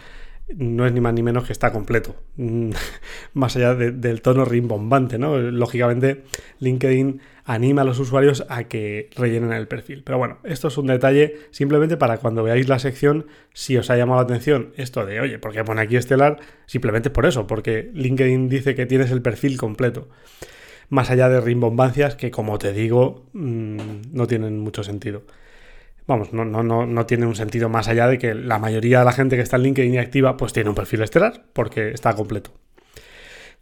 no 0.55 0.85
es 0.85 0.93
ni 0.93 1.01
más 1.01 1.13
ni 1.13 1.23
menos 1.23 1.45
que 1.45 1.53
está 1.53 1.71
completo. 1.71 2.15
más 3.33 3.55
allá 3.55 3.75
del 3.75 4.21
tono 4.21 4.45
rimbombante, 4.45 5.17
¿no? 5.17 5.37
Lógicamente, 5.37 6.23
LinkedIn 6.59 7.21
anima 7.43 7.81
a 7.81 7.85
los 7.85 7.99
usuarios 7.99 8.45
a 8.49 8.65
que 8.65 9.09
rellenen 9.15 9.53
el 9.53 9.67
perfil. 9.67 10.03
Pero 10.03 10.17
bueno, 10.17 10.39
esto 10.43 10.67
es 10.67 10.77
un 10.77 10.87
detalle 10.87 11.35
simplemente 11.51 11.97
para 11.97 12.17
cuando 12.17 12.43
veáis 12.43 12.67
la 12.67 12.79
sección, 12.79 13.27
si 13.53 13.77
os 13.77 13.89
ha 13.89 13.97
llamado 13.97 14.19
la 14.19 14.25
atención 14.25 14.73
esto 14.75 15.05
de, 15.05 15.19
oye, 15.19 15.39
¿por 15.39 15.53
qué 15.53 15.63
pone 15.63 15.81
aquí 15.81 15.95
estelar? 15.95 16.39
Simplemente 16.65 17.09
por 17.09 17.25
eso, 17.25 17.47
porque 17.47 17.89
LinkedIn 17.93 18.49
dice 18.49 18.75
que 18.75 18.85
tienes 18.85 19.11
el 19.11 19.21
perfil 19.21 19.57
completo. 19.57 20.09
Más 20.89 21.09
allá 21.09 21.27
de 21.29 21.41
rimbombancias 21.41 22.15
que, 22.15 22.31
como 22.31 22.57
te 22.57 22.71
digo, 22.71 23.25
mm, 23.33 23.77
no 24.11 24.27
tienen 24.27 24.59
mucho 24.59 24.83
sentido. 24.83 25.23
Vamos, 26.07 26.31
no, 26.31 26.45
no, 26.45 26.63
no, 26.63 26.85
no 26.85 27.05
tiene 27.05 27.25
un 27.25 27.35
sentido 27.35 27.67
más 27.67 27.89
allá 27.89 28.07
de 28.07 28.17
que 28.17 28.33
la 28.33 28.59
mayoría 28.59 28.99
de 28.99 29.05
la 29.05 29.11
gente 29.11 29.35
que 29.35 29.41
está 29.41 29.57
en 29.57 29.63
LinkedIn 29.63 29.99
activa, 29.99 30.37
pues 30.37 30.53
tiene 30.53 30.69
un 30.69 30.75
perfil 30.75 31.01
estelar 31.01 31.43
porque 31.53 31.89
está 31.89 32.13
completo. 32.13 32.51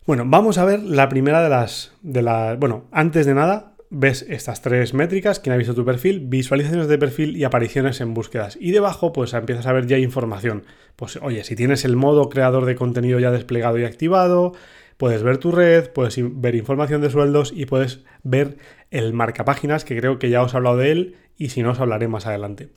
Bueno, 0.05 0.23
vamos 0.27 0.59
a 0.59 0.65
ver 0.65 0.83
la 0.83 1.09
primera 1.09 1.41
de 1.41 1.49
las, 1.49 1.93
de 2.03 2.21
las. 2.21 2.59
Bueno, 2.59 2.85
antes 2.91 3.25
de 3.25 3.33
nada, 3.33 3.75
ves 3.89 4.23
estas 4.29 4.61
tres 4.61 4.93
métricas, 4.93 5.39
quién 5.39 5.53
ha 5.53 5.57
visto 5.57 5.73
tu 5.73 5.83
perfil, 5.83 6.19
visualizaciones 6.19 6.87
de 6.87 6.99
perfil 6.99 7.35
y 7.35 7.43
apariciones 7.43 7.99
en 8.01 8.13
búsquedas. 8.13 8.55
Y 8.61 8.71
debajo 8.71 9.11
pues 9.11 9.33
empiezas 9.33 9.65
a 9.65 9.73
ver 9.73 9.87
ya 9.87 9.97
información. 9.97 10.63
Pues 10.95 11.17
oye, 11.23 11.43
si 11.43 11.55
tienes 11.55 11.85
el 11.85 11.95
modo 11.95 12.29
creador 12.29 12.65
de 12.65 12.75
contenido 12.75 13.19
ya 13.19 13.31
desplegado 13.31 13.79
y 13.79 13.85
activado, 13.85 14.53
puedes 14.97 15.23
ver 15.23 15.37
tu 15.37 15.51
red, 15.51 15.89
puedes 15.91 16.15
ver 16.19 16.55
información 16.55 17.01
de 17.01 17.09
sueldos 17.09 17.53
y 17.55 17.65
puedes 17.65 18.03
ver 18.23 18.57
el 18.91 19.13
marcapáginas, 19.13 19.85
que 19.85 19.97
creo 19.97 20.19
que 20.19 20.29
ya 20.29 20.41
os 20.41 20.53
he 20.53 20.57
hablado 20.57 20.77
de 20.77 20.91
él 20.91 21.15
y 21.37 21.49
si 21.49 21.61
no 21.63 21.71
os 21.71 21.79
hablaré 21.79 22.07
más 22.07 22.25
adelante. 22.25 22.69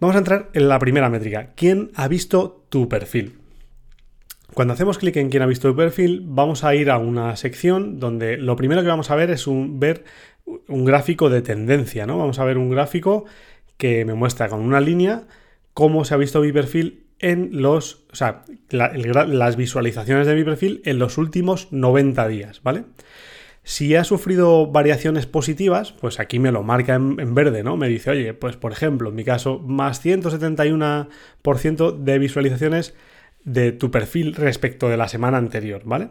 Vamos 0.00 0.16
a 0.16 0.20
entrar 0.20 0.50
en 0.52 0.68
la 0.68 0.78
primera 0.78 1.10
métrica, 1.10 1.52
¿quién 1.56 1.90
ha 1.94 2.08
visto 2.08 2.64
tu 2.68 2.88
perfil? 2.88 3.38
Cuando 4.54 4.74
hacemos 4.74 4.98
clic 4.98 5.16
en 5.16 5.28
quién 5.28 5.42
ha 5.42 5.46
visto 5.46 5.68
tu 5.68 5.76
perfil, 5.76 6.22
vamos 6.24 6.64
a 6.64 6.74
ir 6.74 6.90
a 6.90 6.98
una 6.98 7.36
sección 7.36 7.98
donde 8.00 8.38
lo 8.38 8.56
primero 8.56 8.82
que 8.82 8.88
vamos 8.88 9.10
a 9.10 9.16
ver 9.16 9.30
es 9.30 9.46
un, 9.46 9.78
ver 9.78 10.04
un 10.68 10.84
gráfico 10.84 11.28
de 11.28 11.42
tendencia, 11.42 12.06
¿no? 12.06 12.18
Vamos 12.18 12.38
a 12.38 12.44
ver 12.44 12.56
un 12.56 12.70
gráfico 12.70 13.24
que 13.76 14.04
me 14.04 14.14
muestra 14.14 14.48
con 14.48 14.60
una 14.60 14.80
línea 14.80 15.24
cómo 15.74 16.04
se 16.04 16.14
ha 16.14 16.16
visto 16.16 16.40
mi 16.40 16.52
perfil 16.52 17.07
en 17.18 17.62
los, 17.62 18.06
o 18.12 18.16
sea, 18.16 18.44
las 18.70 19.56
visualizaciones 19.56 20.26
de 20.26 20.34
mi 20.34 20.44
perfil 20.44 20.82
en 20.84 20.98
los 20.98 21.18
últimos 21.18 21.68
90 21.72 22.28
días, 22.28 22.62
¿vale? 22.62 22.84
Si 23.64 23.94
ha 23.96 24.04
sufrido 24.04 24.66
variaciones 24.68 25.26
positivas, 25.26 25.92
pues 25.92 26.20
aquí 26.20 26.38
me 26.38 26.52
lo 26.52 26.62
marca 26.62 26.94
en, 26.94 27.20
en, 27.20 27.34
verde, 27.34 27.62
¿no? 27.62 27.76
Me 27.76 27.88
dice, 27.88 28.10
oye, 28.10 28.32
pues 28.32 28.56
por 28.56 28.72
ejemplo, 28.72 29.10
en 29.10 29.14
mi 29.14 29.24
caso, 29.24 29.58
más 29.58 30.02
171% 30.04 31.98
de 31.98 32.18
visualizaciones 32.18 32.94
de 33.44 33.72
tu 33.72 33.90
perfil 33.90 34.34
respecto 34.34 34.88
de 34.88 34.96
la 34.96 35.08
semana 35.08 35.36
anterior, 35.38 35.82
¿vale? 35.84 36.10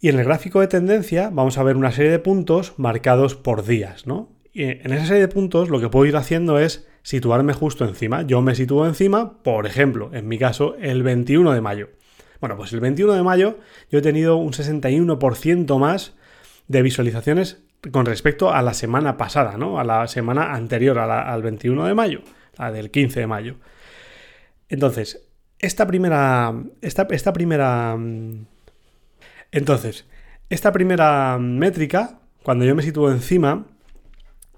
Y 0.00 0.08
en 0.08 0.18
el 0.18 0.24
gráfico 0.24 0.60
de 0.60 0.66
tendencia 0.66 1.30
vamos 1.32 1.56
a 1.56 1.62
ver 1.62 1.76
una 1.76 1.92
serie 1.92 2.10
de 2.10 2.18
puntos 2.18 2.74
marcados 2.76 3.36
por 3.36 3.64
días, 3.64 4.06
¿no? 4.06 4.28
Y 4.52 4.64
en 4.64 4.92
esa 4.92 5.06
serie 5.06 5.22
de 5.22 5.28
puntos 5.28 5.70
lo 5.70 5.80
que 5.80 5.88
puedo 5.88 6.06
ir 6.06 6.16
haciendo 6.16 6.58
es 6.58 6.86
situarme 7.04 7.52
justo 7.52 7.84
encima. 7.84 8.22
Yo 8.22 8.42
me 8.42 8.56
sitúo 8.56 8.86
encima, 8.86 9.38
por 9.42 9.66
ejemplo, 9.66 10.10
en 10.12 10.26
mi 10.26 10.38
caso, 10.38 10.74
el 10.80 11.04
21 11.04 11.52
de 11.52 11.60
mayo. 11.60 11.90
Bueno, 12.40 12.56
pues 12.56 12.72
el 12.72 12.80
21 12.80 13.12
de 13.12 13.22
mayo 13.22 13.58
yo 13.90 14.00
he 14.00 14.02
tenido 14.02 14.36
un 14.36 14.52
61% 14.52 15.78
más 15.78 16.14
de 16.66 16.82
visualizaciones 16.82 17.62
con 17.92 18.06
respecto 18.06 18.52
a 18.52 18.62
la 18.62 18.74
semana 18.74 19.16
pasada, 19.16 19.56
¿no? 19.58 19.78
A 19.78 19.84
la 19.84 20.08
semana 20.08 20.54
anterior 20.54 20.98
al 20.98 21.42
21 21.42 21.86
de 21.86 21.94
mayo, 21.94 22.22
la 22.58 22.72
del 22.72 22.90
15 22.90 23.20
de 23.20 23.26
mayo. 23.26 23.56
Entonces, 24.68 25.28
esta 25.58 25.86
primera. 25.86 26.54
Esta, 26.80 27.06
esta 27.10 27.32
primera. 27.34 27.96
Entonces, 29.52 30.06
esta 30.48 30.72
primera 30.72 31.38
métrica, 31.38 32.18
cuando 32.42 32.64
yo 32.64 32.74
me 32.74 32.82
sitúo 32.82 33.10
encima, 33.10 33.66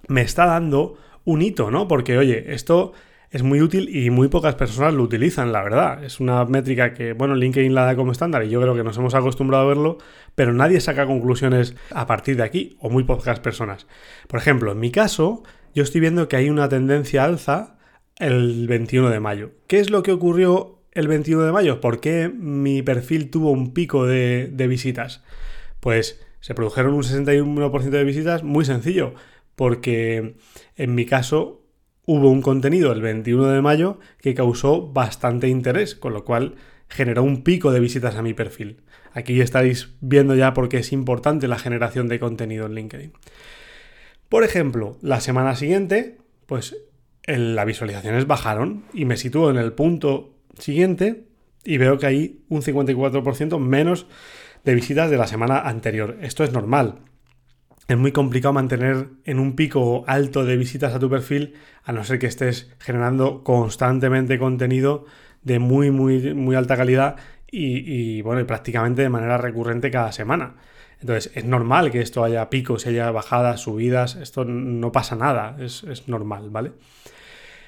me 0.07 0.23
está 0.23 0.47
dando 0.47 0.97
un 1.26 1.42
hito, 1.42 1.71
¿no? 1.71 1.87
Porque, 1.87 2.16
oye, 2.16 2.54
esto 2.54 2.95
es 3.30 3.42
muy 3.42 3.61
útil 3.61 3.95
y 3.95 4.09
muy 4.11 4.28
pocas 4.28 4.54
personas 4.54 4.95
lo 4.95 5.02
utilizan, 5.02 5.52
la 5.52 5.62
verdad. 5.62 6.02
Es 6.02 6.21
una 6.21 6.45
métrica 6.47 6.95
que, 6.95 7.12
bueno, 7.12 7.35
LinkedIn 7.35 7.75
la 7.75 7.85
da 7.85 7.97
como 7.97 8.12
estándar 8.12 8.45
y 8.45 8.49
yo 8.49 8.61
creo 8.62 8.75
que 8.75 8.85
nos 8.85 8.97
hemos 8.97 9.14
acostumbrado 9.14 9.64
a 9.64 9.68
verlo, 9.68 9.99
pero 10.35 10.54
nadie 10.54 10.80
saca 10.80 11.04
conclusiones 11.04 11.75
a 11.90 12.06
partir 12.06 12.37
de 12.37 12.45
aquí, 12.45 12.76
o 12.80 12.88
muy 12.88 13.04
pocas 13.04 13.40
personas. 13.40 13.87
Por 14.28 14.40
ejemplo, 14.40 14.73
en 14.73 14.80
mi 14.80 14.90
caso, 14.90 15.42
yo 15.75 15.83
estoy 15.83 16.00
viendo 16.00 16.28
que 16.28 16.37
hay 16.37 16.49
una 16.49 16.68
tendencia 16.68 17.25
alza 17.25 17.76
el 18.18 18.66
21 18.68 19.11
de 19.11 19.21
mayo. 19.21 19.50
¿Qué 19.66 19.80
es 19.80 19.90
lo 19.90 20.02
que 20.02 20.12
ocurrió 20.12 20.78
el 20.92 21.09
21 21.09 21.42
de 21.42 21.52
mayo? 21.52 21.80
¿Por 21.80 22.00
qué 22.00 22.28
mi 22.28 22.83
perfil 22.83 23.30
tuvo 23.30 23.50
un 23.50 23.75
pico 23.75 24.06
de, 24.06 24.49
de 24.52 24.68
visitas? 24.68 25.23
Pues 25.80 26.25
se 26.40 26.54
produjeron 26.54 26.95
un 26.95 27.02
61% 27.02 27.90
de 27.90 28.04
visitas, 28.04 28.45
muy 28.45 28.64
sencillo, 28.64 29.14
porque 29.57 30.37
en 30.77 30.95
mi 30.95 31.07
caso 31.07 31.63
hubo 32.07 32.31
un 32.31 32.41
contenido 32.41 32.93
el 32.93 33.03
21 33.03 33.49
de 33.49 33.63
mayo 33.63 33.99
que 34.21 34.35
causó 34.35 34.93
bastante 34.93 35.49
interés, 35.49 35.97
con 35.97 36.13
lo 36.13 36.25
cual 36.25 36.55
generó 36.89 37.25
un 37.25 37.43
pico 37.43 37.73
de 37.73 37.81
visitas 37.81 38.15
a 38.15 38.23
mi 38.23 38.33
perfil. 38.33 38.83
Aquí 39.13 39.41
estaréis 39.41 39.95
viendo 40.01 40.35
ya 40.37 40.55
por 40.55 40.69
qué 40.69 40.79
es 40.79 40.93
importante 40.93 41.49
la 41.49 41.59
generación 41.59 42.07
de 42.07 42.21
contenido 42.21 42.67
en 42.67 42.75
LinkedIn. 42.75 43.13
Por 44.29 44.45
ejemplo, 44.45 44.99
la 45.03 45.21
semana 45.21 45.57
siguiente, 45.57 46.19
pues 46.47 46.77
las 47.27 47.67
visualizaciones 47.67 48.27
bajaron 48.27 48.85
y 48.93 49.05
me 49.05 49.17
sitúo 49.17 49.51
en 49.51 49.57
el 49.57 49.73
punto 49.73 50.35
siguiente 50.59 51.25
y 51.65 51.79
veo 51.79 51.99
que 51.99 52.07
hay 52.07 52.45
un 52.49 52.63
54% 52.63 53.59
menos 53.59 54.07
de 54.65 54.75
visitas 54.75 55.11
de 55.11 55.17
la 55.17 55.27
semana 55.27 55.61
anterior. 55.61 56.19
Esto 56.21 56.45
es 56.45 56.53
normal 56.53 57.01
es 57.88 57.97
muy 57.97 58.12
complicado 58.12 58.52
mantener 58.52 59.09
en 59.25 59.38
un 59.38 59.55
pico 59.55 60.05
alto 60.07 60.45
de 60.45 60.57
visitas 60.57 60.95
a 60.95 60.99
tu 60.99 61.09
perfil 61.09 61.55
a 61.85 61.93
no 61.93 62.02
ser 62.05 62.19
que 62.19 62.26
estés 62.26 62.73
generando 62.81 63.45
constantemente 63.45 64.38
contenido 64.38 65.05
de 65.43 65.61
muy, 65.61 65.90
muy, 65.90 66.35
muy 66.35 66.57
alta 66.57 66.76
calidad 66.76 67.16
y, 67.49 68.21
bueno, 68.23 68.45
prácticamente 68.47 69.02
de 69.02 69.09
manera 69.09 69.38
recurrente 69.38 69.90
cada 69.90 70.12
semana. 70.12 70.57
Entonces, 71.00 71.31
es 71.35 71.45
normal 71.45 71.90
que 71.90 72.00
esto 72.00 72.25
haya 72.25 72.50
picos, 72.50 72.87
haya 72.87 73.11
bajadas, 73.12 73.61
subidas, 73.61 74.16
esto 74.16 74.45
no 74.45 74.93
pasa 74.93 75.14
nada, 75.14 75.57
es, 75.61 75.85
es 75.85 76.09
normal, 76.09 76.50
¿vale? 76.50 76.73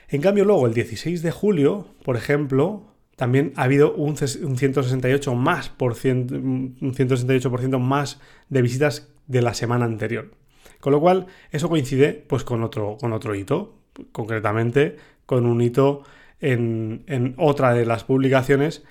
En 0.08 0.20
cambio, 0.20 0.44
luego, 0.44 0.66
el 0.66 0.74
16 0.74 1.22
de 1.22 1.30
julio, 1.30 1.86
por 2.02 2.16
ejemplo, 2.16 2.88
también 3.16 3.52
ha 3.56 3.64
habido 3.64 3.94
un, 3.94 4.16
168 4.16 5.34
más 5.34 5.68
por 5.68 5.92
un 5.92 6.94
168% 6.94 7.78
más 7.78 8.20
de 8.48 8.62
visitas 8.62 9.08
de 9.28 9.42
la 9.42 9.54
semana 9.54 9.84
anterior. 9.84 10.32
Con 10.80 10.92
lo 10.92 11.00
cual, 11.00 11.26
eso 11.50 11.68
coincide 11.68 12.12
pues, 12.12 12.44
con, 12.44 12.62
otro, 12.62 12.96
con 13.00 13.12
otro 13.12 13.34
hito, 13.34 13.74
concretamente 14.12 14.96
con 15.26 15.46
un 15.46 15.60
hito 15.60 16.02
en, 16.40 17.34
otra 17.36 17.74
de 17.74 17.84
las 17.84 18.04
publicaciones 18.04 18.84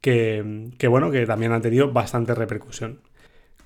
que, 0.00 0.70
que, 0.78 0.88
bueno, 0.88 1.10
que 1.10 1.26
también 1.26 1.52
han 1.52 1.62
tenido 1.62 1.92
bastante 1.92 2.34
repercusión. 2.34 3.00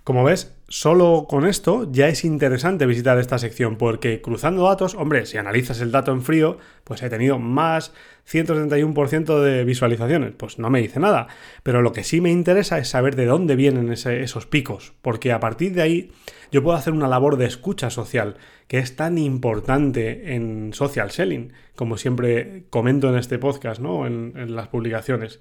Como 0.08 0.24
ves, 0.24 0.56
solo 0.68 1.26
con 1.28 1.44
esto 1.44 1.86
ya 1.92 2.08
es 2.08 2.24
interesante 2.24 2.86
visitar 2.86 3.18
esta 3.18 3.36
sección 3.36 3.76
porque 3.76 4.22
cruzando 4.22 4.64
datos, 4.64 4.94
hombre, 4.94 5.26
si 5.26 5.36
analizas 5.36 5.82
el 5.82 5.92
dato 5.92 6.12
en 6.12 6.22
frío, 6.22 6.56
pues 6.84 7.02
he 7.02 7.10
tenido 7.10 7.38
más 7.38 7.92
131% 8.26 9.42
de 9.42 9.64
visualizaciones. 9.64 10.32
Pues 10.34 10.58
no 10.58 10.70
me 10.70 10.80
dice 10.80 10.98
nada. 10.98 11.26
Pero 11.62 11.82
lo 11.82 11.92
que 11.92 12.04
sí 12.04 12.22
me 12.22 12.30
interesa 12.30 12.78
es 12.78 12.88
saber 12.88 13.16
de 13.16 13.26
dónde 13.26 13.54
vienen 13.54 13.92
esos 13.92 14.46
picos, 14.46 14.94
porque 15.02 15.30
a 15.30 15.40
partir 15.40 15.74
de 15.74 15.82
ahí 15.82 16.10
yo 16.50 16.62
puedo 16.62 16.78
hacer 16.78 16.94
una 16.94 17.06
labor 17.06 17.36
de 17.36 17.44
escucha 17.44 17.90
social, 17.90 18.38
que 18.66 18.78
es 18.78 18.96
tan 18.96 19.18
importante 19.18 20.34
en 20.34 20.72
social 20.72 21.10
selling, 21.10 21.52
como 21.76 21.98
siempre 21.98 22.64
comento 22.70 23.10
en 23.10 23.16
este 23.16 23.38
podcast, 23.38 23.78
¿no? 23.78 24.06
en, 24.06 24.32
en 24.36 24.56
las 24.56 24.68
publicaciones 24.68 25.40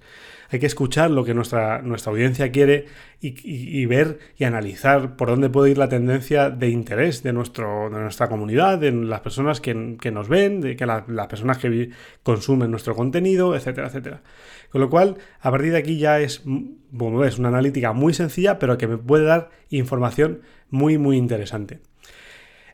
hay 0.49 0.59
que 0.59 0.65
escuchar 0.65 1.11
lo 1.11 1.23
que 1.23 1.33
nuestra, 1.33 1.81
nuestra 1.81 2.11
audiencia 2.11 2.51
quiere 2.51 2.85
y, 3.19 3.85
ver 3.87 4.19
y 4.37 4.43
analizar 4.43 5.15
por 5.15 5.29
dónde 5.29 5.49
puede 5.49 5.71
ir 5.71 5.77
la 5.77 5.89
tendencia 5.89 6.49
de 6.49 6.69
interés 6.69 7.23
de, 7.23 7.33
nuestro, 7.33 7.89
de 7.89 7.99
nuestra 7.99 8.29
comunidad, 8.29 8.77
de 8.77 8.91
las 8.91 9.21
personas 9.21 9.59
que, 9.59 9.73
nos 9.73 10.29
ven, 10.29 10.61
de 10.61 10.75
que 10.75 10.85
las 10.85 11.27
personas 11.27 11.57
que 11.57 11.89
consumen 12.23 12.71
nuestro 12.71 12.95
contenido, 12.95 13.55
etcétera, 13.55 13.87
etcétera. 13.87 14.21
Con 14.69 14.81
lo 14.81 14.89
cual, 14.89 15.17
a 15.41 15.51
partir 15.51 15.71
de 15.71 15.77
aquí 15.77 15.97
ya 15.97 16.19
es, 16.19 16.43
bueno, 16.45 17.23
es 17.25 17.39
una 17.39 17.49
analítica 17.49 17.93
muy 17.93 18.13
sencilla, 18.13 18.59
pero 18.59 18.77
que 18.77 18.87
me 18.87 18.97
puede 18.97 19.25
dar 19.25 19.49
información 19.69 20.41
muy, 20.69 20.97
muy 20.97 21.17
interesante. 21.17 21.79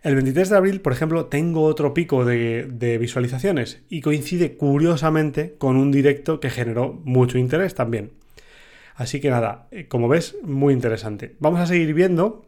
El 0.03 0.15
23 0.15 0.49
de 0.49 0.57
abril, 0.57 0.81
por 0.81 0.91
ejemplo, 0.91 1.27
tengo 1.27 1.63
otro 1.63 1.93
pico 1.93 2.25
de, 2.25 2.97
visualizaciones 2.99 3.83
y 3.87 4.01
coincide 4.01 4.57
curiosamente 4.57 5.55
con 5.57 5.77
un 5.77 5.93
directo 5.93 6.41
que 6.41 6.49
generó 6.49 7.01
mucho 7.05 7.37
interés 7.37 7.73
también. 7.73 8.11
Así 8.95 9.21
que 9.21 9.29
nada, 9.29 9.69
eh, 9.71 9.87
como 9.87 10.09
ves, 10.09 10.35
muy 10.43 10.73
interesante. 10.73 11.37
Vamos 11.39 11.61
a 11.61 11.67
seguir 11.67 11.93
viendo 11.93 12.45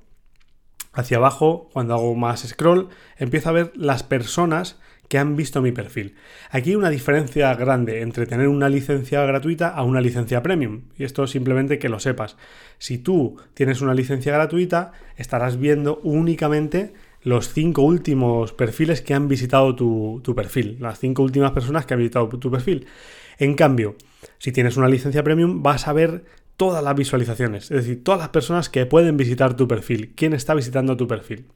hacia 0.92 1.16
abajo, 1.16 1.70
cuando 1.72 1.94
hago 1.94 2.14
más 2.16 2.46
scroll, 2.46 2.90
empiezo 3.18 3.50
a 3.50 3.54
ver 3.54 3.72
las 3.76 4.04
personas 4.04 4.78
que 5.08 5.18
han 5.18 5.38
visto 5.38 5.62
mi 5.62 5.72
perfil. 5.72 6.16
Aquí 6.50 6.72
hay 6.72 6.76
una 6.76 6.90
diferencia 6.90 7.54
grande 7.56 8.02
entre 8.02 8.26
tener 8.26 8.50
una 8.50 8.68
licencia 8.68 9.24
gratuita 9.26 9.70
a 9.70 9.84
una 9.84 10.02
licencia 10.02 10.44
premium. 10.44 10.90
Y 10.98 11.06
esto 11.06 11.26
simplemente 11.26 11.80
que 11.80 11.90
lo 11.90 12.00
sepas. 12.00 12.36
Si 12.80 12.98
tú 12.98 13.38
tienes 13.54 13.80
una 13.80 13.94
licencia 13.94 14.34
gratuita, 14.34 14.92
estarás 15.16 15.58
viendo 15.58 16.02
únicamente 16.04 16.94
los 17.26 17.52
cinco 17.52 17.82
últimos 17.82 18.54
perfiles 18.54 19.02
que 19.02 19.16
han 19.16 19.28
visitado 19.28 19.76
tu, 19.76 20.22
perfil, 20.36 20.78
las 20.80 21.00
cinco 21.00 21.24
últimas 21.24 21.52
personas 21.52 21.86
que 21.86 21.96
han 21.96 22.00
visitado 22.00 22.30
tu 22.30 22.52
perfil. 22.52 22.86
En 23.40 23.56
cambio, 23.56 23.96
si 24.38 24.52
tienes 24.52 24.78
una 24.78 24.88
licencia 24.88 25.24
premium, 25.24 25.64
vas 25.64 25.88
a 25.88 25.94
ver 25.94 26.24
todas 26.56 26.84
las 26.84 26.96
visualizaciones, 26.96 27.64
es 27.72 27.78
decir, 27.78 28.04
todas 28.04 28.20
las 28.20 28.30
personas 28.30 28.70
que 28.70 28.86
pueden 28.86 29.18
visitar 29.18 29.56
tu 29.56 29.68
perfil, 29.68 30.14
quién 30.16 30.34
está 30.34 30.54
visitando 30.54 30.96
tu 30.96 31.08
perfil. 31.08 31.48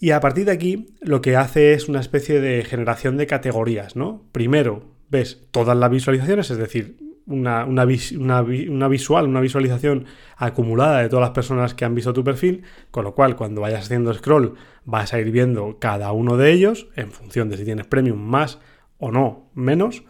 Y 0.00 0.10
a 0.10 0.18
partir 0.18 0.46
de 0.46 0.52
aquí, 0.52 0.88
lo 1.00 1.22
que 1.22 1.36
hace 1.36 1.72
es 1.72 1.88
una 1.88 2.00
especie 2.00 2.40
de 2.40 2.64
generación 2.64 3.16
de 3.16 3.28
categorías, 3.28 3.94
¿no? 3.94 4.24
Primero, 4.32 4.82
ves 5.08 5.46
todas 5.52 5.78
las 5.78 5.90
visualizaciones, 5.90 6.50
es 6.50 6.58
decir, 6.58 6.96
una, 7.26 7.64
una, 7.64 7.84
visual, 7.84 9.26
una 9.28 9.40
visualización 9.40 10.06
acumulada 10.36 11.00
de 11.00 11.08
todas 11.08 11.22
las 11.22 11.30
personas 11.30 11.74
que 11.74 11.84
han 11.84 11.94
visto 11.94 12.12
tu 12.12 12.24
perfil, 12.24 12.62
con 12.90 13.04
lo 13.04 13.14
cual 13.14 13.36
cuando 13.36 13.60
vayas 13.60 13.84
haciendo 13.84 14.12
scroll 14.12 14.54
vas 14.84 15.14
a 15.14 15.20
ir 15.20 15.30
viendo 15.30 15.78
cada 15.78 16.12
uno 16.12 16.36
de 16.36 16.52
ellos 16.52 16.88
en 16.96 17.10
función 17.10 17.48
de 17.48 17.56
si 17.56 17.64
tienes 17.64 17.86
premium 17.86 18.18
más 18.18 18.58
o 18.98 19.10
no 19.10 19.50
menos. 19.54 20.04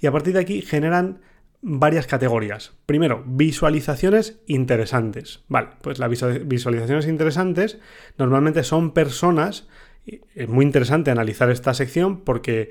Y 0.00 0.06
a 0.06 0.12
partir 0.12 0.34
de 0.34 0.40
aquí 0.40 0.62
generan 0.62 1.20
varias 1.60 2.06
categorías. 2.06 2.72
Primero, 2.86 3.24
visualizaciones 3.26 4.40
interesantes. 4.46 5.44
Vale, 5.48 5.70
pues 5.82 5.98
las 5.98 6.08
visualizaciones 6.46 7.06
interesantes 7.06 7.78
normalmente 8.16 8.62
son 8.62 8.92
personas, 8.92 9.68
es 10.06 10.48
muy 10.48 10.64
interesante 10.64 11.10
analizar 11.10 11.50
esta 11.50 11.74
sección 11.74 12.20
porque 12.20 12.70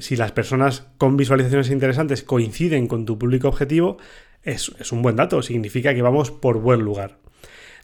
si 0.00 0.16
las 0.16 0.32
personas 0.32 0.86
con 0.98 1.16
visualizaciones 1.16 1.70
interesantes 1.70 2.22
coinciden 2.22 2.86
con 2.86 3.06
tu 3.06 3.18
público 3.18 3.48
objetivo, 3.48 3.98
es, 4.42 4.92
un 4.92 5.02
buen 5.02 5.16
dato, 5.16 5.42
significa 5.42 5.94
que 5.94 6.02
vamos 6.02 6.30
por 6.30 6.60
buen 6.60 6.80
lugar. 6.80 7.18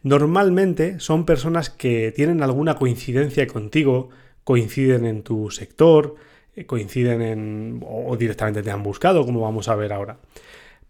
Normalmente 0.02 1.00
son 1.00 1.26
personas 1.26 1.70
que 1.70 2.12
tienen 2.12 2.42
alguna 2.42 2.76
coincidencia 2.76 3.46
contigo, 3.46 4.10
coinciden 4.44 5.04
en 5.04 5.22
tu 5.22 5.50
sector, 5.50 6.16
eh, 6.54 6.66
coinciden 6.66 7.22
en 7.22 7.80
o 7.86 8.16
directamente 8.16 8.62
te 8.62 8.70
han 8.70 8.82
buscado, 8.82 9.24
como 9.24 9.40
vamos 9.40 9.68
a 9.68 9.76
ver 9.76 9.92
ahora. 9.92 10.18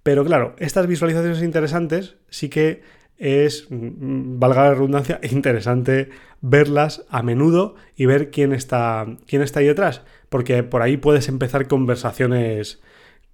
Pero 0.02 0.24
claro, 0.24 0.54
estas 0.58 0.86
visualizaciones 0.86 1.42
interesantes 1.42 2.16
sí 2.28 2.48
que 2.48 2.82
es, 3.18 3.66
mm, 3.70 4.38
valga 4.38 4.64
la 4.64 4.74
redundancia, 4.74 5.20
interesante 5.30 6.10
verlas 6.40 7.04
a 7.08 7.22
menudo 7.22 7.76
y 7.96 8.06
ver 8.06 8.30
quién 8.30 8.52
está, 8.52 9.06
quién 9.26 9.42
está 9.42 9.60
ahí 9.60 9.66
detrás 9.66 10.02
porque 10.32 10.62
por 10.62 10.80
ahí 10.80 10.96
puedes 10.96 11.28
empezar 11.28 11.68
conversaciones 11.68 12.80